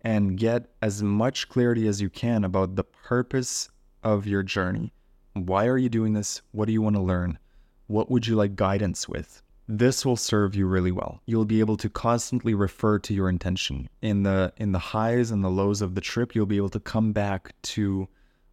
and 0.02 0.38
get 0.38 0.70
as 0.82 1.02
much 1.02 1.50
clarity 1.50 1.88
as 1.88 2.00
you 2.00 2.10
can 2.10 2.44
about 2.44 2.76
the 2.76 2.84
purpose 2.84 3.70
of 4.04 4.28
your 4.28 4.44
journey. 4.44 4.94
Why 5.34 5.66
are 5.66 5.80
you 5.80 5.90
doing 5.90 6.14
this? 6.14 6.42
What 6.52 6.66
do 6.68 6.74
you 6.74 6.82
want 6.84 6.96
to 6.96 7.02
learn? 7.02 7.40
What 7.88 8.12
would 8.12 8.28
you 8.28 8.36
like 8.36 8.56
guidance 8.56 9.10
with? 9.10 9.42
This 9.68 10.06
will 10.06 10.16
serve 10.16 10.54
you 10.56 10.68
really 10.68 10.92
well. 10.92 11.22
You'll 11.26 11.46
be 11.46 11.62
able 11.62 11.78
to 11.78 11.90
constantly 11.90 12.54
refer 12.54 13.00
to 13.00 13.14
your 13.14 13.30
intention. 13.30 13.90
In 14.02 14.22
the 14.22 14.54
in 14.58 14.74
the 14.74 14.86
highs 14.94 15.32
and 15.32 15.44
the 15.44 15.50
lows 15.50 15.82
of 15.82 15.96
the 15.96 16.02
trip, 16.02 16.36
you'll 16.36 16.46
be 16.46 16.58
able 16.58 16.78
to 16.78 16.80
come 16.80 17.14
back 17.14 17.56
to 17.74 18.08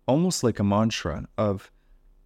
almost 0.06 0.42
like 0.42 0.58
a 0.58 0.64
mantra 0.64 1.26
of 1.36 1.70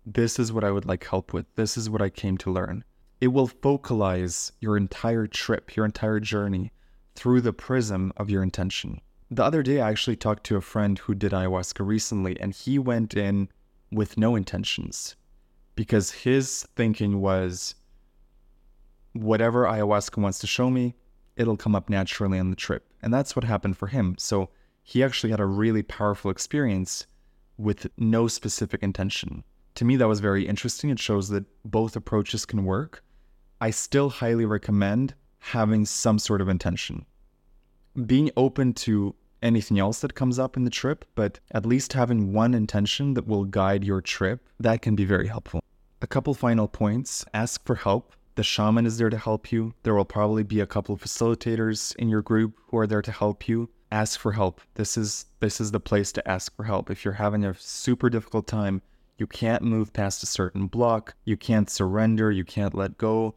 this 0.07 0.38
is 0.38 0.52
what 0.52 0.64
I 0.64 0.70
would 0.70 0.87
like 0.87 1.04
help 1.04 1.33
with. 1.33 1.46
This 1.57 1.76
is 1.76 1.90
what 1.90 2.02
I 2.02 2.11
came 2.11 2.37
to 2.38 2.52
learn 2.52 2.85
it 3.24 3.32
will 3.32 3.46
focalize 3.46 4.52
your 4.60 4.76
entire 4.76 5.26
trip, 5.26 5.74
your 5.74 5.87
entire 5.87 6.20
journey 6.20 6.70
through 7.14 7.40
the 7.40 7.54
prism 7.54 8.12
of 8.18 8.28
your 8.28 8.42
intention. 8.42 9.00
The 9.30 9.42
other 9.42 9.62
day, 9.62 9.80
I 9.80 9.88
actually 9.88 10.16
talked 10.16 10.44
to 10.44 10.56
a 10.56 10.60
friend 10.60 10.98
who 10.98 11.14
did 11.14 11.32
ayahuasca 11.32 11.87
recently, 11.87 12.38
and 12.38 12.52
he 12.52 12.78
went 12.78 13.14
in 13.14 13.48
with 13.90 14.18
no 14.18 14.37
intentions 14.37 15.16
because 15.74 16.10
his 16.10 16.66
thinking 16.76 17.22
was 17.22 17.76
whatever 19.14 19.64
ayahuasca 19.64 20.20
wants 20.20 20.38
to 20.40 20.46
show 20.46 20.68
me, 20.68 20.94
it'll 21.34 21.56
come 21.56 21.74
up 21.74 21.88
naturally 21.88 22.38
on 22.38 22.50
the 22.50 22.56
trip. 22.56 22.92
And 23.00 23.14
that's 23.14 23.34
what 23.34 23.44
happened 23.44 23.78
for 23.78 23.87
him. 23.87 24.16
So 24.18 24.50
he 24.82 25.02
actually 25.02 25.30
had 25.30 25.40
a 25.40 25.46
really 25.46 25.82
powerful 25.82 26.30
experience 26.30 27.06
with 27.56 27.87
no 27.96 28.28
specific 28.28 28.82
intention. 28.82 29.44
To 29.76 29.87
me, 29.87 29.96
that 29.96 30.08
was 30.08 30.20
very 30.20 30.46
interesting. 30.46 30.90
It 30.90 30.98
shows 30.98 31.30
that 31.30 31.46
both 31.64 31.96
approaches 31.96 32.44
can 32.44 32.66
work. 32.66 33.02
I 33.64 33.70
still 33.70 34.11
highly 34.11 34.44
recommend 34.44 35.14
having 35.38 35.87
some 35.87 36.18
sort 36.18 36.42
of 36.42 36.50
intention. 36.50 37.07
Being 38.05 38.31
open 38.37 38.74
to 38.74 39.14
anything 39.40 39.79
else 39.79 40.03
that 40.03 40.14
comes 40.14 40.38
up 40.38 40.59
in 40.59 40.64
the 40.64 40.70
trip, 40.70 41.07
but 41.14 41.40
at 41.53 41.64
least 41.64 41.94
having 41.94 42.35
one 42.35 42.53
intention 42.53 43.14
that 43.14 43.27
will 43.27 43.46
guide 43.46 43.83
your 43.83 44.03
trip, 44.03 44.46
that 44.61 44.83
can 44.83 44.94
be 44.94 45.07
very 45.07 45.29
helpful. 45.29 45.61
A 46.03 46.07
couple 46.07 46.35
final 46.35 46.68
points 46.68 47.24
ask 47.33 47.64
for 47.64 47.77
help. 47.77 48.12
The 48.35 48.42
shaman 48.42 48.85
is 48.85 48.98
there 48.98 49.09
to 49.09 49.16
help 49.16 49.50
you. 49.50 49.72
There 49.83 49.94
will 49.94 50.05
probably 50.05 50.42
be 50.42 50.61
a 50.61 50.66
couple 50.66 50.94
of 50.94 51.00
facilitators 51.00 51.96
in 51.96 52.11
your 52.11 52.20
group 52.20 52.59
who 52.66 52.77
are 52.77 52.87
there 52.87 53.00
to 53.00 53.12
help 53.12 53.48
you. 53.48 53.70
Ask 53.90 54.20
for 54.20 54.33
help. 54.33 54.61
This 54.74 54.98
is 54.98 55.24
this 55.40 55.59
is 55.59 55.70
the 55.70 55.81
place 55.81 56.12
to 56.12 56.29
ask 56.29 56.55
for 56.55 56.64
help. 56.64 56.90
If 56.90 57.03
you're 57.03 57.14
having 57.14 57.46
a 57.46 57.55
super 57.55 58.11
difficult 58.11 58.46
time, 58.46 58.83
You 59.16 59.27
can't 59.29 59.62
move 59.62 59.92
past 59.92 60.22
a 60.22 60.27
certain 60.27 60.66
block. 60.66 61.14
You 61.24 61.37
can't 61.37 61.70
surrender. 61.70 62.31
You 62.33 62.44
can't 62.44 62.74
let 62.74 62.98
go. 62.98 63.37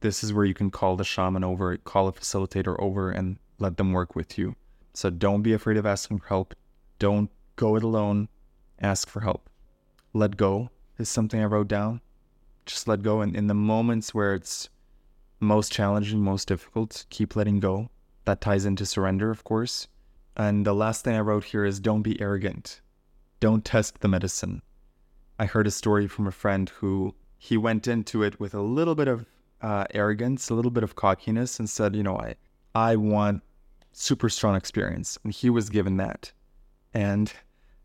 This 0.00 0.24
is 0.24 0.32
where 0.32 0.46
you 0.46 0.54
can 0.54 0.70
call 0.70 0.96
the 0.96 1.04
shaman 1.04 1.44
over, 1.44 1.76
call 1.76 2.08
a 2.08 2.12
facilitator 2.12 2.74
over, 2.78 3.10
and 3.10 3.38
let 3.58 3.76
them 3.76 3.92
work 3.92 4.16
with 4.16 4.38
you. 4.38 4.56
So 4.94 5.10
don't 5.10 5.42
be 5.42 5.52
afraid 5.52 5.76
of 5.76 5.86
asking 5.86 6.20
for 6.20 6.28
help. 6.28 6.54
Don't 6.98 7.30
go 7.56 7.76
it 7.76 7.82
alone. 7.82 8.28
Ask 8.80 9.08
for 9.08 9.20
help. 9.20 9.50
Let 10.14 10.36
go 10.36 10.70
is 10.98 11.08
something 11.08 11.40
I 11.40 11.44
wrote 11.44 11.68
down. 11.68 12.00
Just 12.64 12.88
let 12.88 13.02
go. 13.02 13.20
And 13.20 13.36
in 13.36 13.46
the 13.46 13.54
moments 13.54 14.14
where 14.14 14.34
it's 14.34 14.70
most 15.38 15.70
challenging, 15.70 16.20
most 16.20 16.48
difficult, 16.48 17.04
keep 17.10 17.36
letting 17.36 17.60
go. 17.60 17.90
That 18.24 18.40
ties 18.40 18.64
into 18.64 18.86
surrender, 18.86 19.30
of 19.30 19.44
course. 19.44 19.88
And 20.36 20.66
the 20.66 20.74
last 20.74 21.04
thing 21.04 21.14
I 21.14 21.20
wrote 21.20 21.44
here 21.44 21.64
is 21.64 21.78
don't 21.78 22.02
be 22.02 22.20
arrogant. 22.20 22.80
Don't 23.38 23.64
test 23.64 24.00
the 24.00 24.08
medicine. 24.08 24.62
I 25.38 25.46
heard 25.46 25.66
a 25.66 25.70
story 25.70 26.06
from 26.06 26.26
a 26.26 26.32
friend 26.32 26.68
who 26.68 27.14
he 27.38 27.56
went 27.56 27.86
into 27.86 28.22
it 28.22 28.38
with 28.38 28.54
a 28.54 28.60
little 28.60 28.94
bit 28.94 29.08
of 29.08 29.26
uh, 29.62 29.84
arrogance, 29.92 30.50
a 30.50 30.54
little 30.54 30.70
bit 30.70 30.84
of 30.84 30.96
cockiness, 30.96 31.58
and 31.58 31.68
said, 31.68 31.94
you 31.94 32.02
know, 32.02 32.16
I, 32.16 32.34
I 32.74 32.96
want 32.96 33.42
super 33.92 34.28
strong 34.28 34.56
experience. 34.56 35.18
And 35.24 35.32
he 35.32 35.50
was 35.50 35.68
given 35.68 35.96
that. 35.98 36.32
And 36.94 37.32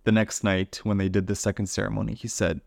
the 0.03 0.11
next 0.11 0.43
night, 0.43 0.79
when 0.83 0.97
they 0.97 1.09
did 1.09 1.27
the 1.27 1.35
second 1.35 1.67
ceremony, 1.67 2.13
he 2.13 2.27
said, 2.27 2.61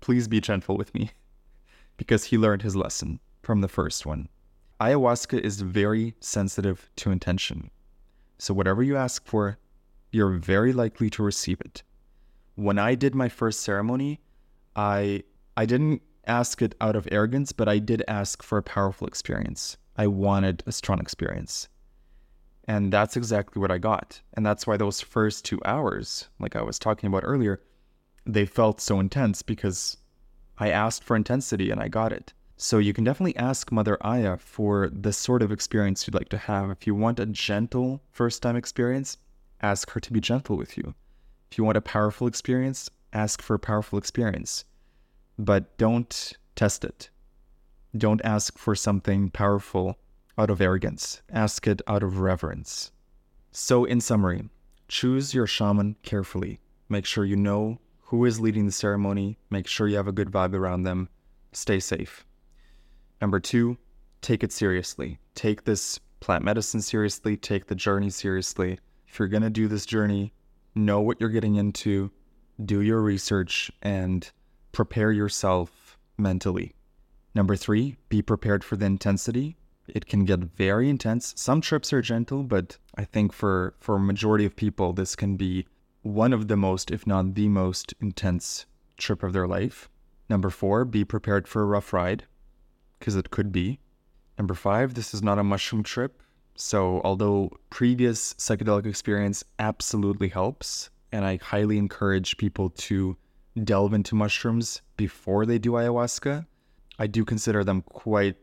please 0.00 0.28
be 0.28 0.40
gentle 0.40 0.76
with 0.76 0.94
me 0.94 1.10
because 1.96 2.24
he 2.24 2.38
learned 2.38 2.62
his 2.62 2.76
lesson 2.76 3.20
from 3.42 3.60
the 3.60 3.68
first 3.68 4.06
one. 4.06 4.28
Ayahuasca 4.80 5.40
is 5.40 5.60
very 5.62 6.14
sensitive 6.20 6.90
to 6.96 7.10
intention. 7.10 7.70
So, 8.38 8.52
whatever 8.52 8.82
you 8.82 8.96
ask 8.96 9.26
for, 9.26 9.56
you're 10.10 10.36
very 10.36 10.72
likely 10.72 11.08
to 11.10 11.22
receive 11.22 11.60
it. 11.60 11.82
When 12.56 12.78
I 12.78 12.94
did 12.94 13.14
my 13.14 13.30
first 13.30 13.60
ceremony, 13.60 14.20
I 14.74 15.22
I 15.56 15.64
didn't 15.64 16.02
ask 16.26 16.62
it 16.62 16.74
out 16.80 16.96
of 16.96 17.08
arrogance, 17.10 17.52
but 17.52 17.68
I 17.68 17.78
did 17.78 18.02
ask 18.08 18.42
for 18.42 18.58
a 18.58 18.62
powerful 18.62 19.06
experience. 19.06 19.76
I 19.96 20.06
wanted 20.06 20.62
a 20.66 20.72
strong 20.72 21.00
experience. 21.00 21.68
And 22.68 22.92
that's 22.92 23.16
exactly 23.16 23.60
what 23.60 23.70
I 23.70 23.78
got. 23.78 24.20
And 24.34 24.44
that's 24.44 24.66
why 24.66 24.76
those 24.76 25.00
first 25.00 25.44
two 25.44 25.60
hours, 25.64 26.28
like 26.40 26.56
I 26.56 26.62
was 26.62 26.78
talking 26.78 27.06
about 27.06 27.22
earlier, 27.24 27.62
they 28.24 28.44
felt 28.44 28.80
so 28.80 28.98
intense 28.98 29.42
because 29.42 29.98
I 30.58 30.70
asked 30.70 31.04
for 31.04 31.14
intensity 31.16 31.70
and 31.70 31.80
I 31.80 31.88
got 31.88 32.12
it. 32.12 32.32
So 32.56 32.78
you 32.78 32.92
can 32.92 33.04
definitely 33.04 33.36
ask 33.36 33.70
Mother 33.70 33.98
Aya 34.00 34.38
for 34.38 34.88
the 34.90 35.12
sort 35.12 35.42
of 35.42 35.52
experience 35.52 36.06
you'd 36.06 36.14
like 36.14 36.30
to 36.30 36.38
have. 36.38 36.70
If 36.70 36.86
you 36.86 36.94
want 36.94 37.20
a 37.20 37.26
gentle 37.26 38.00
first 38.10 38.42
time 38.42 38.56
experience, 38.56 39.18
ask 39.60 39.90
her 39.90 40.00
to 40.00 40.12
be 40.12 40.20
gentle 40.20 40.56
with 40.56 40.76
you. 40.76 40.94
If 41.50 41.58
you 41.58 41.64
want 41.64 41.76
a 41.76 41.82
powerful 41.82 42.26
experience, 42.26 42.90
ask 43.12 43.42
for 43.42 43.54
a 43.54 43.58
powerful 43.58 43.98
experience. 43.98 44.64
But 45.38 45.76
don't 45.76 46.32
test 46.54 46.84
it. 46.84 47.10
Don't 47.96 48.20
ask 48.24 48.58
for 48.58 48.74
something 48.74 49.30
powerful 49.30 49.98
out 50.38 50.50
of 50.50 50.60
arrogance. 50.60 51.22
Ask 51.30 51.66
it 51.66 51.82
out 51.86 52.02
of 52.02 52.20
reverence. 52.20 52.92
So, 53.52 53.84
in 53.84 54.00
summary, 54.00 54.50
choose 54.88 55.34
your 55.34 55.46
shaman 55.46 55.96
carefully. 56.02 56.60
Make 56.88 57.06
sure 57.06 57.24
you 57.24 57.36
know 57.36 57.78
who 58.00 58.24
is 58.24 58.38
leading 58.38 58.66
the 58.66 58.72
ceremony. 58.72 59.38
Make 59.50 59.66
sure 59.66 59.88
you 59.88 59.96
have 59.96 60.08
a 60.08 60.12
good 60.12 60.30
vibe 60.30 60.54
around 60.54 60.82
them. 60.82 61.08
Stay 61.52 61.80
safe. 61.80 62.24
Number 63.20 63.40
two, 63.40 63.78
take 64.20 64.44
it 64.44 64.52
seriously. 64.52 65.18
Take 65.34 65.64
this 65.64 65.98
plant 66.20 66.44
medicine 66.44 66.82
seriously. 66.82 67.36
Take 67.36 67.66
the 67.66 67.74
journey 67.74 68.10
seriously. 68.10 68.78
If 69.08 69.18
you're 69.18 69.28
going 69.28 69.42
to 69.42 69.50
do 69.50 69.68
this 69.68 69.86
journey, 69.86 70.32
know 70.74 71.00
what 71.00 71.20
you're 71.20 71.30
getting 71.30 71.56
into, 71.56 72.10
do 72.64 72.82
your 72.82 73.00
research, 73.00 73.70
and 73.82 74.30
prepare 74.76 75.10
yourself 75.10 75.96
mentally. 76.18 76.74
Number 77.34 77.56
three, 77.56 77.96
be 78.10 78.20
prepared 78.20 78.62
for 78.62 78.76
the 78.76 78.84
intensity. 78.84 79.56
It 79.88 80.04
can 80.04 80.26
get 80.26 80.40
very 80.40 80.90
intense. 80.90 81.32
Some 81.34 81.62
trips 81.62 81.94
are 81.94 82.02
gentle, 82.02 82.42
but 82.42 82.76
I 82.94 83.04
think 83.04 83.32
for, 83.32 83.72
for 83.78 83.96
a 83.96 83.98
majority 84.10 84.44
of 84.44 84.54
people, 84.54 84.92
this 84.92 85.16
can 85.16 85.36
be 85.36 85.66
one 86.02 86.34
of 86.34 86.48
the 86.48 86.58
most, 86.58 86.90
if 86.90 87.06
not 87.06 87.34
the 87.34 87.48
most 87.48 87.94
intense 88.02 88.66
trip 88.98 89.22
of 89.22 89.32
their 89.32 89.46
life. 89.46 89.88
Number 90.28 90.50
four, 90.50 90.84
be 90.84 91.06
prepared 91.06 91.48
for 91.48 91.62
a 91.62 91.66
rough 91.74 91.94
ride 91.94 92.24
because 92.98 93.16
it 93.16 93.30
could 93.30 93.50
be. 93.50 93.78
Number 94.36 94.52
five, 94.52 94.92
this 94.92 95.14
is 95.14 95.22
not 95.22 95.38
a 95.38 95.44
mushroom 95.44 95.84
trip. 95.84 96.22
So, 96.54 97.00
although 97.02 97.50
previous 97.70 98.34
psychedelic 98.34 98.84
experience 98.84 99.42
absolutely 99.58 100.28
helps, 100.28 100.90
and 101.12 101.24
I 101.24 101.38
highly 101.42 101.78
encourage 101.78 102.36
people 102.36 102.68
to 102.88 103.16
delve 103.64 103.94
into 103.94 104.14
mushrooms 104.14 104.82
before 104.96 105.46
they 105.46 105.58
do 105.58 105.72
ayahuasca, 105.72 106.46
I 106.98 107.06
do 107.06 107.24
consider 107.24 107.64
them 107.64 107.82
quite 107.82 108.36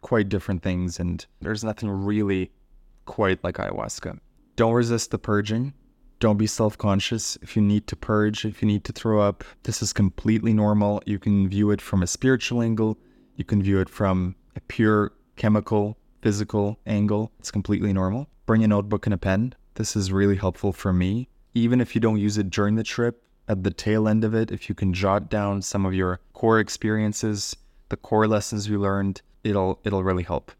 quite 0.00 0.28
different 0.28 0.62
things 0.62 0.98
and 0.98 1.24
there's 1.40 1.62
nothing 1.62 1.88
really 1.88 2.50
quite 3.04 3.42
like 3.44 3.56
ayahuasca. 3.56 4.18
Don't 4.56 4.72
resist 4.74 5.10
the 5.10 5.18
purging. 5.18 5.72
Don't 6.18 6.36
be 6.36 6.46
self-conscious 6.46 7.38
if 7.42 7.56
you 7.56 7.62
need 7.62 7.86
to 7.88 7.96
purge, 7.96 8.44
if 8.44 8.62
you 8.62 8.68
need 8.68 8.84
to 8.84 8.92
throw 8.92 9.20
up. 9.20 9.44
This 9.62 9.82
is 9.82 9.92
completely 9.92 10.52
normal. 10.52 11.02
You 11.06 11.18
can 11.18 11.48
view 11.48 11.70
it 11.70 11.80
from 11.80 12.02
a 12.02 12.06
spiritual 12.06 12.62
angle, 12.62 12.98
you 13.36 13.44
can 13.44 13.62
view 13.62 13.80
it 13.80 13.88
from 13.88 14.36
a 14.54 14.60
pure 14.60 15.12
chemical, 15.36 15.96
physical 16.20 16.78
angle. 16.86 17.32
It's 17.38 17.50
completely 17.50 17.92
normal. 17.92 18.28
Bring 18.46 18.62
a 18.62 18.68
notebook 18.68 19.06
and 19.06 19.14
a 19.14 19.18
pen. 19.18 19.54
This 19.74 19.96
is 19.96 20.12
really 20.12 20.36
helpful 20.36 20.72
for 20.72 20.92
me. 20.92 21.28
Even 21.54 21.80
if 21.80 21.94
you 21.94 22.00
don't 22.00 22.18
use 22.18 22.38
it 22.38 22.50
during 22.50 22.74
the 22.76 22.84
trip, 22.84 23.24
at 23.48 23.62
the 23.64 23.70
tail 23.70 24.08
end 24.08 24.24
of 24.24 24.34
it, 24.34 24.50
if 24.50 24.68
you 24.68 24.74
can 24.74 24.92
jot 24.92 25.28
down 25.28 25.62
some 25.62 25.84
of 25.84 25.94
your 25.94 26.20
core 26.32 26.60
experiences, 26.60 27.56
the 27.88 27.96
core 27.96 28.26
lessons 28.26 28.68
you 28.68 28.78
learned, 28.78 29.22
it'll 29.44 29.80
it'll 29.84 30.04
really 30.04 30.22
help. 30.22 30.52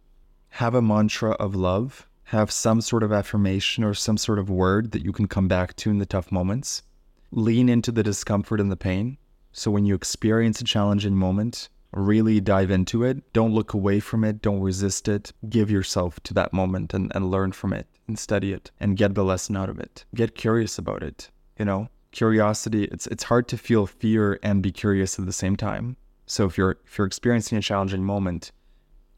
Have 0.50 0.74
a 0.74 0.82
mantra 0.82 1.32
of 1.32 1.54
love. 1.54 2.08
Have 2.24 2.50
some 2.50 2.80
sort 2.80 3.02
of 3.02 3.12
affirmation 3.12 3.84
or 3.84 3.94
some 3.94 4.16
sort 4.16 4.38
of 4.38 4.48
word 4.48 4.92
that 4.92 5.04
you 5.04 5.12
can 5.12 5.28
come 5.28 5.48
back 5.48 5.76
to 5.76 5.90
in 5.90 5.98
the 5.98 6.06
tough 6.06 6.32
moments. 6.32 6.82
Lean 7.30 7.68
into 7.68 7.92
the 7.92 8.02
discomfort 8.02 8.60
and 8.60 8.70
the 8.70 8.76
pain. 8.76 9.18
So 9.52 9.70
when 9.70 9.84
you 9.84 9.94
experience 9.94 10.60
a 10.60 10.64
challenging 10.64 11.14
moment, 11.14 11.68
really 11.92 12.40
dive 12.40 12.70
into 12.70 13.04
it. 13.04 13.32
Don't 13.32 13.52
look 13.52 13.74
away 13.74 14.00
from 14.00 14.24
it. 14.24 14.40
Don't 14.40 14.60
resist 14.60 15.08
it. 15.08 15.32
Give 15.48 15.70
yourself 15.70 16.20
to 16.20 16.34
that 16.34 16.52
moment 16.52 16.94
and, 16.94 17.12
and 17.14 17.30
learn 17.30 17.52
from 17.52 17.72
it 17.72 17.86
and 18.08 18.18
study 18.18 18.52
it 18.52 18.70
and 18.80 18.96
get 18.96 19.14
the 19.14 19.24
lesson 19.24 19.56
out 19.56 19.68
of 19.68 19.78
it. 19.78 20.04
Get 20.14 20.34
curious 20.34 20.78
about 20.78 21.02
it. 21.02 21.30
You 21.58 21.66
know, 21.66 21.88
curiosity, 22.12 22.84
it's 22.84 23.06
it's 23.08 23.24
hard 23.24 23.48
to 23.48 23.58
feel 23.58 23.86
fear 23.86 24.38
and 24.42 24.62
be 24.62 24.70
curious 24.70 25.18
at 25.18 25.26
the 25.26 25.32
same 25.32 25.56
time. 25.56 25.96
So 26.26 26.46
if 26.46 26.56
you're 26.56 26.78
if 26.86 26.98
you're 26.98 27.06
experiencing 27.06 27.58
a 27.58 27.62
challenging 27.62 28.04
moment, 28.04 28.52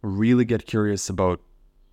really 0.02 0.44
get 0.44 0.66
curious 0.66 1.09
about 1.09 1.40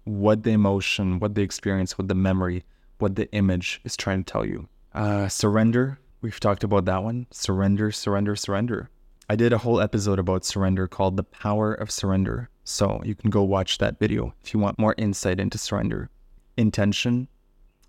what 0.05 0.43
the 0.43 0.51
emotion, 0.51 1.19
what 1.19 1.35
the 1.35 1.41
experience, 1.41 1.97
what 1.97 2.07
the 2.07 2.15
memory, 2.15 2.63
what 2.99 3.15
the 3.15 3.31
image 3.33 3.81
is 3.83 3.97
trying 3.97 4.23
to 4.23 4.31
tell 4.31 4.45
you. 4.45 4.67
Uh, 4.93 5.27
surrender. 5.27 5.99
We've 6.21 6.39
talked 6.39 6.63
about 6.63 6.85
that 6.85 7.03
one. 7.03 7.27
Surrender, 7.31 7.91
surrender, 7.91 8.35
surrender. 8.35 8.89
I 9.29 9.35
did 9.35 9.53
a 9.53 9.59
whole 9.59 9.79
episode 9.79 10.19
about 10.19 10.45
surrender 10.45 10.87
called 10.87 11.17
The 11.17 11.23
Power 11.23 11.73
of 11.73 11.89
Surrender. 11.89 12.49
So 12.63 13.01
you 13.03 13.15
can 13.15 13.29
go 13.29 13.43
watch 13.43 13.77
that 13.79 13.97
video 13.97 14.33
if 14.43 14.53
you 14.53 14.59
want 14.59 14.77
more 14.77 14.93
insight 14.97 15.39
into 15.39 15.57
surrender. 15.57 16.09
Intention. 16.57 17.27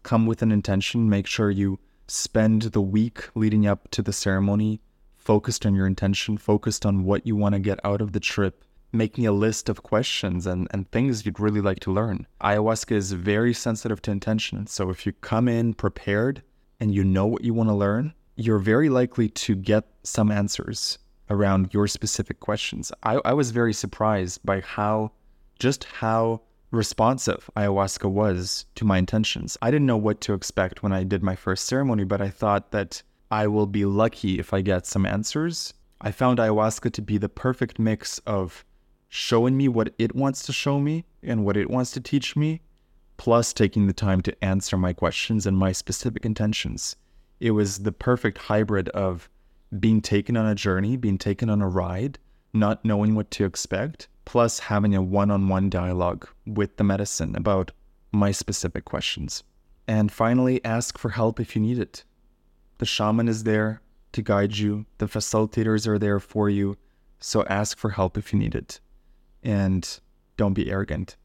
Come 0.03 0.27
with 0.27 0.42
an 0.42 0.53
intention. 0.53 1.11
Make 1.11 1.27
sure 1.27 1.51
you 1.51 1.79
spend 2.12 2.62
the 2.62 2.81
week 2.81 3.29
leading 3.35 3.66
up 3.66 3.90
to 3.90 4.03
the 4.03 4.12
ceremony 4.12 4.81
focused 5.16 5.64
on 5.64 5.75
your 5.75 5.87
intention, 5.87 6.37
focused 6.37 6.85
on 6.85 7.05
what 7.05 7.27
you 7.27 7.35
want 7.35 7.55
to 7.55 7.59
get 7.59 7.81
out 7.85 8.03
of 8.03 8.12
the 8.12 8.20
trip, 8.20 8.64
making 8.92 9.27
a 9.27 9.33
list 9.33 9.70
of 9.70 9.83
questions 9.83 10.46
and, 10.46 10.68
and 10.72 10.90
things 10.90 11.25
you'd 11.25 11.40
really 11.40 11.62
like 11.62 11.81
to 11.81 11.90
learn. 11.90 12.27
Ayahuasca 12.42 12.92
is 12.92 13.12
very 13.12 13.55
sensitive 13.55 14.03
to 14.03 14.11
intention. 14.11 14.66
So 14.66 14.90
if 14.90 15.07
you 15.07 15.12
come 15.12 15.48
in 15.48 15.72
prepared 15.72 16.42
and 16.81 16.94
you 16.94 17.03
know 17.03 17.27
what 17.27 17.44
you 17.44 17.55
want 17.55 17.70
to 17.70 17.75
learn, 17.75 18.12
you're 18.37 18.59
very 18.59 18.90
likely 18.90 19.31
to 19.31 19.55
get 19.55 19.85
some 20.03 20.31
answers 20.31 20.98
around 21.31 21.72
your 21.72 21.87
specific 21.87 22.40
questions. 22.40 22.92
I, 23.05 23.20
I 23.25 23.33
was 23.33 23.53
very 23.53 23.72
surprised 23.72 24.44
by 24.44 24.61
how, 24.61 25.12
just 25.59 25.85
how 25.85 26.42
responsive 26.72 27.48
ayahuasca 27.54 28.11
was 28.11 28.64
to 28.74 28.85
my 28.85 28.98
intentions. 28.98 29.56
I 29.62 29.70
didn't 29.70 29.87
know 29.87 29.96
what 29.96 30.20
to 30.22 30.35
expect 30.35 30.82
when 30.82 30.92
I 30.92 31.04
did 31.04 31.22
my 31.22 31.37
first 31.37 31.66
ceremony, 31.66 32.04
but 32.04 32.20
I 32.20 32.30
thought 32.30 32.72
that 32.72 33.02
I 33.30 33.46
will 33.46 33.66
be 33.66 33.85
lucky 33.85 34.38
if 34.38 34.52
I 34.52 34.62
get 34.62 34.87
some 34.87 35.06
answers. 35.06 35.74
I 36.00 36.11
found 36.11 36.38
ayahuasca 36.38 36.92
to 36.92 37.02
be 37.02 37.18
the 37.18 37.28
perfect 37.28 37.78
mix 37.78 38.18
of 38.20 38.64
showing 39.08 39.56
me 39.56 39.68
what 39.68 39.94
it 39.98 40.16
wants 40.16 40.42
to 40.44 40.52
show 40.52 40.80
me 40.80 41.04
and 41.22 41.44
what 41.44 41.56
it 41.56 41.70
wants 41.70 41.92
to 41.92 42.00
teach 42.00 42.35
me, 42.35 42.62
plus 43.18 43.52
taking 43.52 43.87
the 43.87 43.92
time 43.92 44.22
to 44.22 44.44
answer 44.44 44.76
my 44.76 44.94
questions 44.94 45.46
and 45.46 45.56
my 45.56 45.70
specific 45.70 46.24
intentions. 46.24 46.96
It 47.38 47.50
was 47.50 47.80
the 47.80 47.92
perfect 47.92 48.38
hybrid 48.38 48.88
of 48.90 49.28
being 49.78 50.00
taken 50.00 50.37
on 50.37 50.46
a 50.46 50.54
journey, 50.54 50.96
being 50.96 51.18
taken 51.18 51.50
on 51.50 51.61
a 51.61 51.68
ride, 51.68 52.18
not 52.54 52.85
knowing 52.85 53.14
what 53.14 53.30
to 53.32 53.44
expect, 53.44 54.08
plus 54.24 54.58
having 54.58 54.94
a 54.94 55.02
one 55.02 55.30
on 55.30 55.48
one 55.48 55.68
dialogue 55.70 56.28
with 56.46 56.76
the 56.76 56.85
medicine 56.85 57.35
about 57.37 57.70
my 58.12 58.30
specific 58.30 58.85
questions. 58.85 59.42
And 59.88 60.12
finally, 60.12 60.64
ask 60.64 60.98
for 60.98 61.11
help 61.11 61.40
if 61.40 61.56
you 61.56 61.62
need 61.62 61.78
it. 61.78 62.04
The 62.78 62.87
shaman 62.87 63.28
is 63.28 63.44
there. 63.44 63.80
to 64.12 64.22
guide 64.22 64.56
you. 64.56 64.85
The 64.98 65.06
facilitators 65.06 65.87
are 65.87 65.98
there 65.98 66.20
for 66.20 66.50
you. 66.50 66.76
So 67.18 67.44
ask 67.44 67.78
for 67.78 67.90
help 67.90 68.18
if 68.18 68.32
you 68.32 68.38
need 68.38 68.54
it. 68.54 68.80
And 69.42 69.88
don't 70.37 70.52
be 70.54 70.70
arrogant. 70.70 71.16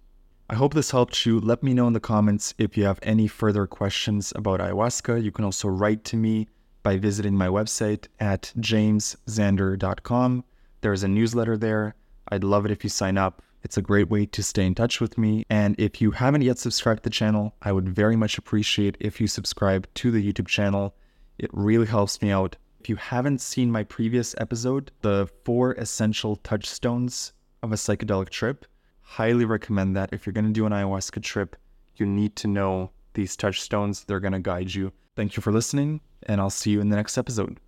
I 0.49 0.55
hope 0.55 0.73
this 0.73 0.91
helped 0.91 1.25
you. 1.25 1.39
Let 1.39 1.62
me 1.63 1.73
know 1.73 1.88
in 1.88 1.93
the 1.93 1.99
comments 1.99 2.53
if 2.57 2.77
you 2.77 2.86
have 2.86 2.99
any 3.03 3.27
further 3.27 3.67
questions 3.67 4.31
about 4.36 4.62
ayahuasca. 4.62 5.21
You 5.21 5.31
can 5.31 5.43
also 5.43 5.67
write 5.67 6.05
to 6.05 6.15
me 6.15 6.47
by 6.83 6.97
visiting 6.97 7.36
my 7.36 7.47
website 7.47 8.07
at 8.19 8.53
jamesxander.com. 8.57 10.43
There's 10.79 11.03
a 11.03 11.07
newsletter 11.10 11.57
there. 11.57 11.95
I'd 12.29 12.43
love 12.43 12.65
it 12.65 12.71
if 12.71 12.83
you 12.83 12.89
sign 12.89 13.17
up. 13.17 13.41
It's 13.63 13.77
a 13.77 13.81
great 13.81 14.09
way 14.09 14.25
to 14.27 14.43
stay 14.43 14.65
in 14.65 14.75
touch 14.75 15.01
with 15.01 15.17
me. 15.17 15.45
And 15.49 15.75
if 15.79 16.01
you 16.01 16.11
haven't 16.11 16.43
yet 16.43 16.59
subscribed 16.59 17.03
to 17.03 17.09
the 17.09 17.13
channel, 17.13 17.55
I 17.61 17.71
would 17.71 17.89
very 17.89 18.15
much 18.15 18.37
appreciate 18.37 18.97
if 18.99 19.19
you 19.19 19.27
subscribe 19.27 19.87
to 19.95 20.11
the 20.11 20.21
YouTube 20.21 20.47
channel. 20.47 20.95
It 21.37 21.49
really 21.53 21.87
helps 21.87 22.21
me 22.21 22.31
out. 22.31 22.55
If 22.79 22.89
you 22.89 22.95
haven't 22.95 23.41
seen 23.41 23.71
my 23.71 23.83
previous 23.83 24.35
episode, 24.37 24.91
the 25.01 25.27
four 25.43 25.73
essential 25.73 26.37
touchstones 26.37 27.33
of 27.63 27.71
a 27.71 27.75
psychedelic 27.75 28.29
trip, 28.29 28.65
highly 29.01 29.45
recommend 29.45 29.95
that. 29.95 30.13
If 30.13 30.25
you're 30.25 30.33
going 30.33 30.45
to 30.45 30.53
do 30.53 30.65
an 30.65 30.71
ayahuasca 30.71 31.23
trip, 31.23 31.55
you 31.95 32.05
need 32.05 32.35
to 32.37 32.47
know 32.47 32.91
these 33.13 33.35
touchstones. 33.35 34.03
They're 34.03 34.19
going 34.19 34.33
to 34.33 34.39
guide 34.39 34.73
you. 34.73 34.91
Thank 35.15 35.35
you 35.35 35.41
for 35.41 35.51
listening, 35.51 36.01
and 36.23 36.39
I'll 36.39 36.49
see 36.49 36.71
you 36.71 36.79
in 36.79 36.89
the 36.89 36.95
next 36.95 37.17
episode. 37.17 37.59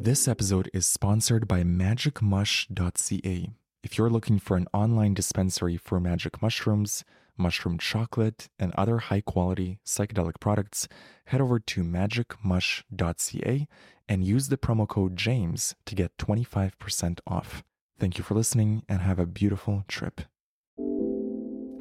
This 0.00 0.28
episode 0.28 0.70
is 0.72 0.86
sponsored 0.86 1.48
by 1.48 1.64
magicmush.ca. 1.64 3.50
If 3.82 3.98
you're 3.98 4.08
looking 4.08 4.38
for 4.38 4.56
an 4.56 4.68
online 4.72 5.12
dispensary 5.12 5.76
for 5.76 5.98
magic 5.98 6.40
mushrooms, 6.40 7.04
mushroom 7.36 7.78
chocolate, 7.78 8.48
and 8.60 8.72
other 8.76 8.98
high 8.98 9.22
quality 9.22 9.80
psychedelic 9.84 10.38
products, 10.38 10.86
head 11.26 11.40
over 11.40 11.58
to 11.58 11.82
magicmush.ca 11.82 13.66
and 14.08 14.24
use 14.24 14.48
the 14.48 14.56
promo 14.56 14.86
code 14.86 15.16
JAMES 15.16 15.74
to 15.86 15.96
get 15.96 16.16
25% 16.16 17.18
off. 17.26 17.64
Thank 17.98 18.18
you 18.18 18.24
for 18.24 18.34
listening 18.34 18.84
and 18.88 19.00
have 19.00 19.18
a 19.18 19.26
beautiful 19.26 19.84
trip. 19.88 20.20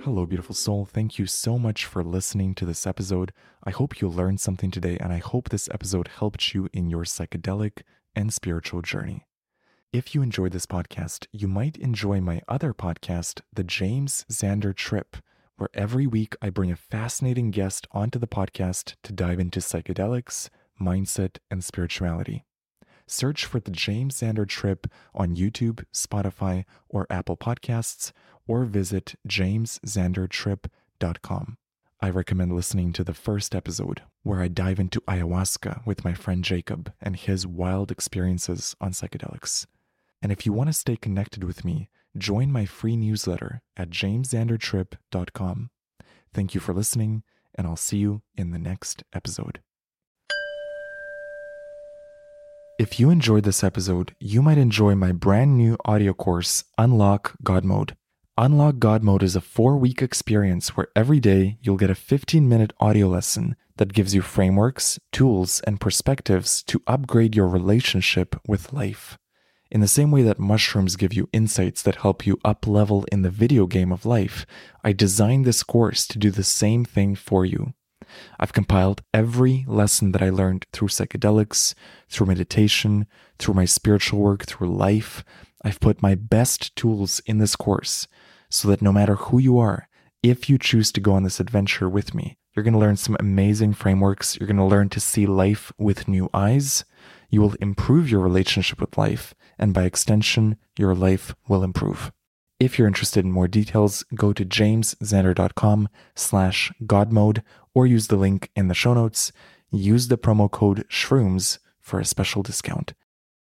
Hello, 0.02 0.26
beautiful 0.26 0.56
soul. 0.56 0.86
Thank 0.86 1.20
you 1.20 1.28
so 1.28 1.60
much 1.60 1.86
for 1.86 2.04
listening 2.04 2.56
to 2.56 2.66
this 2.66 2.88
episode. 2.88 3.32
I 3.64 3.70
hope 3.70 4.02
you 4.02 4.08
learned 4.08 4.40
something 4.40 4.72
today, 4.72 4.98
and 5.00 5.14
I 5.14 5.18
hope 5.18 5.50
this 5.50 5.70
episode 5.72 6.08
helped 6.08 6.56
you 6.56 6.68
in 6.74 6.90
your 6.90 7.04
psychedelic 7.04 7.82
and 8.18 8.34
spiritual 8.34 8.82
journey. 8.82 9.28
If 9.94 10.14
you 10.16 10.24
enjoyed 10.24 10.52
this 10.52 10.66
podcast, 10.66 11.28
you 11.32 11.48
might 11.48 11.78
enjoy 11.78 12.20
my 12.20 12.42
other 12.48 12.74
podcast, 12.74 13.42
The 13.54 13.64
James 13.64 14.26
Xander 14.30 14.76
Trip, 14.76 15.18
where 15.58 15.70
every 15.76 16.08
week 16.08 16.36
I 16.42 16.50
bring 16.50 16.72
a 16.72 16.76
fascinating 16.76 17.52
guest 17.52 17.86
onto 17.92 18.18
the 18.18 18.26
podcast 18.26 18.96
to 19.04 19.14
dive 19.14 19.40
into 19.40 19.60
psychedelics, 19.60 20.50
mindset, 20.82 21.38
and 21.52 21.64
spirituality. 21.64 22.44
Search 23.06 23.46
for 23.46 23.60
the 23.60 23.70
James 23.72 24.20
Xander 24.20 24.48
Trip 24.48 24.88
on 25.14 25.36
YouTube, 25.36 25.84
Spotify, 25.94 26.66
or 26.90 27.06
Apple 27.12 27.38
Podcasts, 27.38 28.14
or 28.48 28.66
visit 28.66 29.14
jamesxandertrip.com. 29.30 31.58
I 32.00 32.12
recommend 32.12 32.56
listening 32.56 32.94
to 32.94 33.04
the 33.04 33.16
first 33.16 33.56
episode, 33.56 34.04
where 34.22 34.40
I 34.40 34.50
dive 34.50 34.80
into 34.80 35.02
ayahuasca 35.02 35.84
with 35.88 36.06
my 36.06 36.14
friend 36.14 36.44
Jacob 36.44 36.94
and 37.02 37.16
his 37.16 37.48
wild 37.48 37.92
experiences 37.92 38.76
on 38.80 38.92
psychedelics. 38.92 39.66
And 40.22 40.32
if 40.32 40.46
you 40.46 40.54
want 40.54 40.70
to 40.70 40.74
stay 40.74 40.96
connected 40.96 41.44
with 41.44 41.66
me, 41.66 41.90
join 42.16 42.52
my 42.52 42.66
free 42.66 42.96
newsletter 42.96 43.64
at 43.76 43.90
jamesxandertrip.com. 43.90 45.70
Thank 46.32 46.54
you 46.54 46.62
for 46.62 46.74
listening, 46.74 47.24
and 47.56 47.66
I'll 47.66 47.76
see 47.76 47.98
you 47.98 48.22
in 48.36 48.52
the 48.52 48.60
next 48.60 49.04
episode. 49.12 49.62
If 52.78 53.00
you 53.00 53.10
enjoyed 53.10 53.44
this 53.44 53.64
episode, 53.64 54.16
you 54.20 54.44
might 54.44 54.60
enjoy 54.60 54.94
my 54.94 55.12
brand 55.14 55.58
new 55.58 55.78
audio 55.84 56.14
course, 56.14 56.64
Unlock 56.78 57.34
God 57.44 57.66
Mode. 57.66 57.98
Unlock 58.40 58.78
God 58.78 59.02
Mode 59.02 59.24
is 59.24 59.36
a 59.36 59.42
four 59.42 59.78
week 59.78 60.00
experience 60.00 60.78
where 60.78 60.90
every 60.96 61.20
day 61.20 61.58
you'll 61.64 61.76
get 61.76 61.90
a 61.90 61.96
15 61.96 62.48
minute 62.48 62.72
audio 62.80 63.08
lesson 63.08 63.56
that 63.78 63.94
gives 63.94 64.14
you 64.14 64.22
frameworks, 64.22 65.00
tools, 65.12 65.60
and 65.62 65.82
perspectives 65.82 66.62
to 66.62 66.84
upgrade 66.86 67.36
your 67.36 67.48
relationship 67.48 68.36
with 68.48 68.72
life. 68.72 69.18
In 69.72 69.82
the 69.82 69.88
same 69.88 70.12
way 70.12 70.22
that 70.22 70.38
mushrooms 70.38 70.98
give 70.98 71.16
you 71.16 71.30
insights 71.34 71.82
that 71.82 72.04
help 72.04 72.28
you 72.28 72.40
up 72.46 72.68
level 72.68 73.06
in 73.12 73.24
the 73.24 73.32
video 73.32 73.66
game 73.66 73.92
of 73.92 74.06
life, 74.06 74.46
I 74.84 74.94
designed 74.94 75.46
this 75.46 75.64
course 75.64 76.06
to 76.06 76.20
do 76.20 76.30
the 76.30 76.44
same 76.44 76.86
thing 76.86 77.16
for 77.16 77.44
you. 77.44 77.74
I've 78.40 78.54
compiled 78.54 79.02
every 79.16 79.66
lesson 79.68 80.12
that 80.12 80.22
I 80.22 80.30
learned 80.30 80.68
through 80.72 80.90
psychedelics, 80.90 81.74
through 82.08 82.28
meditation, 82.28 83.08
through 83.40 83.56
my 83.56 83.66
spiritual 83.66 84.20
work, 84.20 84.46
through 84.46 84.70
life. 84.70 85.26
I've 85.64 85.80
put 85.80 86.04
my 86.04 86.14
best 86.14 86.76
tools 86.76 87.20
in 87.26 87.40
this 87.40 87.56
course 87.56 88.08
so 88.50 88.68
that 88.70 88.82
no 88.82 88.92
matter 88.92 89.16
who 89.16 89.40
you 89.40 89.58
are, 89.58 89.88
if 90.24 90.50
you 90.50 90.58
choose 90.58 90.92
to 90.92 91.02
go 91.02 91.14
on 91.14 91.24
this 91.24 91.40
adventure 91.40 91.88
with 91.88 92.14
me, 92.14 92.38
you're 92.54 92.64
going 92.64 92.74
to 92.74 92.80
learn 92.80 92.98
some 92.98 93.16
amazing 93.20 93.74
frameworks. 93.74 94.38
You're 94.38 94.48
going 94.48 94.58
to 94.58 94.64
learn 94.64 94.90
to 94.90 95.00
see 95.00 95.26
life 95.26 95.72
with 95.78 96.08
new 96.08 96.30
eyes. 96.34 96.86
You 97.30 97.42
will 97.42 97.54
improve 97.62 98.10
your 98.10 98.22
relationship 98.22 98.82
with 98.82 98.98
life, 98.98 99.36
and 99.60 99.74
by 99.74 99.84
extension, 99.84 100.58
your 100.78 100.96
life 100.96 101.36
will 101.48 101.64
improve. 101.64 102.12
If 102.60 102.80
you're 102.80 102.88
interested 102.88 103.24
in 103.24 103.32
more 103.32 103.48
details, 103.48 104.04
go 104.16 104.34
to 104.34 104.44
jamesxander.com 104.44 105.90
slash 106.16 106.72
godmode 106.84 107.44
or 107.76 107.86
use 107.86 108.08
the 108.08 108.16
link 108.16 108.50
in 108.56 108.68
the 108.68 108.74
show 108.74 108.96
notes. 108.96 109.32
Use 109.70 110.08
the 110.08 110.18
promo 110.18 110.50
code 110.50 110.86
SHROOMS 110.90 111.60
for 111.80 112.00
a 112.00 112.06
special 112.06 112.42
discount. 112.42 112.94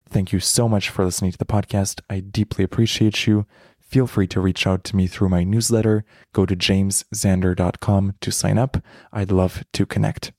Thank 0.10 0.32
you 0.32 0.40
so 0.40 0.70
much 0.70 0.90
for 0.90 1.04
listening 1.04 1.32
to 1.32 1.38
the 1.38 1.46
podcast. 1.46 2.00
I 2.10 2.22
deeply 2.22 2.64
appreciate 2.64 3.28
you. 3.28 3.46
Feel 3.92 4.08
free 4.08 4.28
to 4.28 4.40
reach 4.40 4.66
out 4.66 4.86
to 4.86 4.96
me 4.96 5.06
through 5.06 5.28
my 5.28 5.44
newsletter. 5.44 6.06
Go 6.32 6.46
to 6.46 6.56
jamesxander.com 6.56 8.16
to 8.22 8.32
sign 8.32 8.58
up. 8.58 8.78
I'd 9.12 9.32
love 9.32 9.66
to 9.74 9.86
connect. 9.86 10.32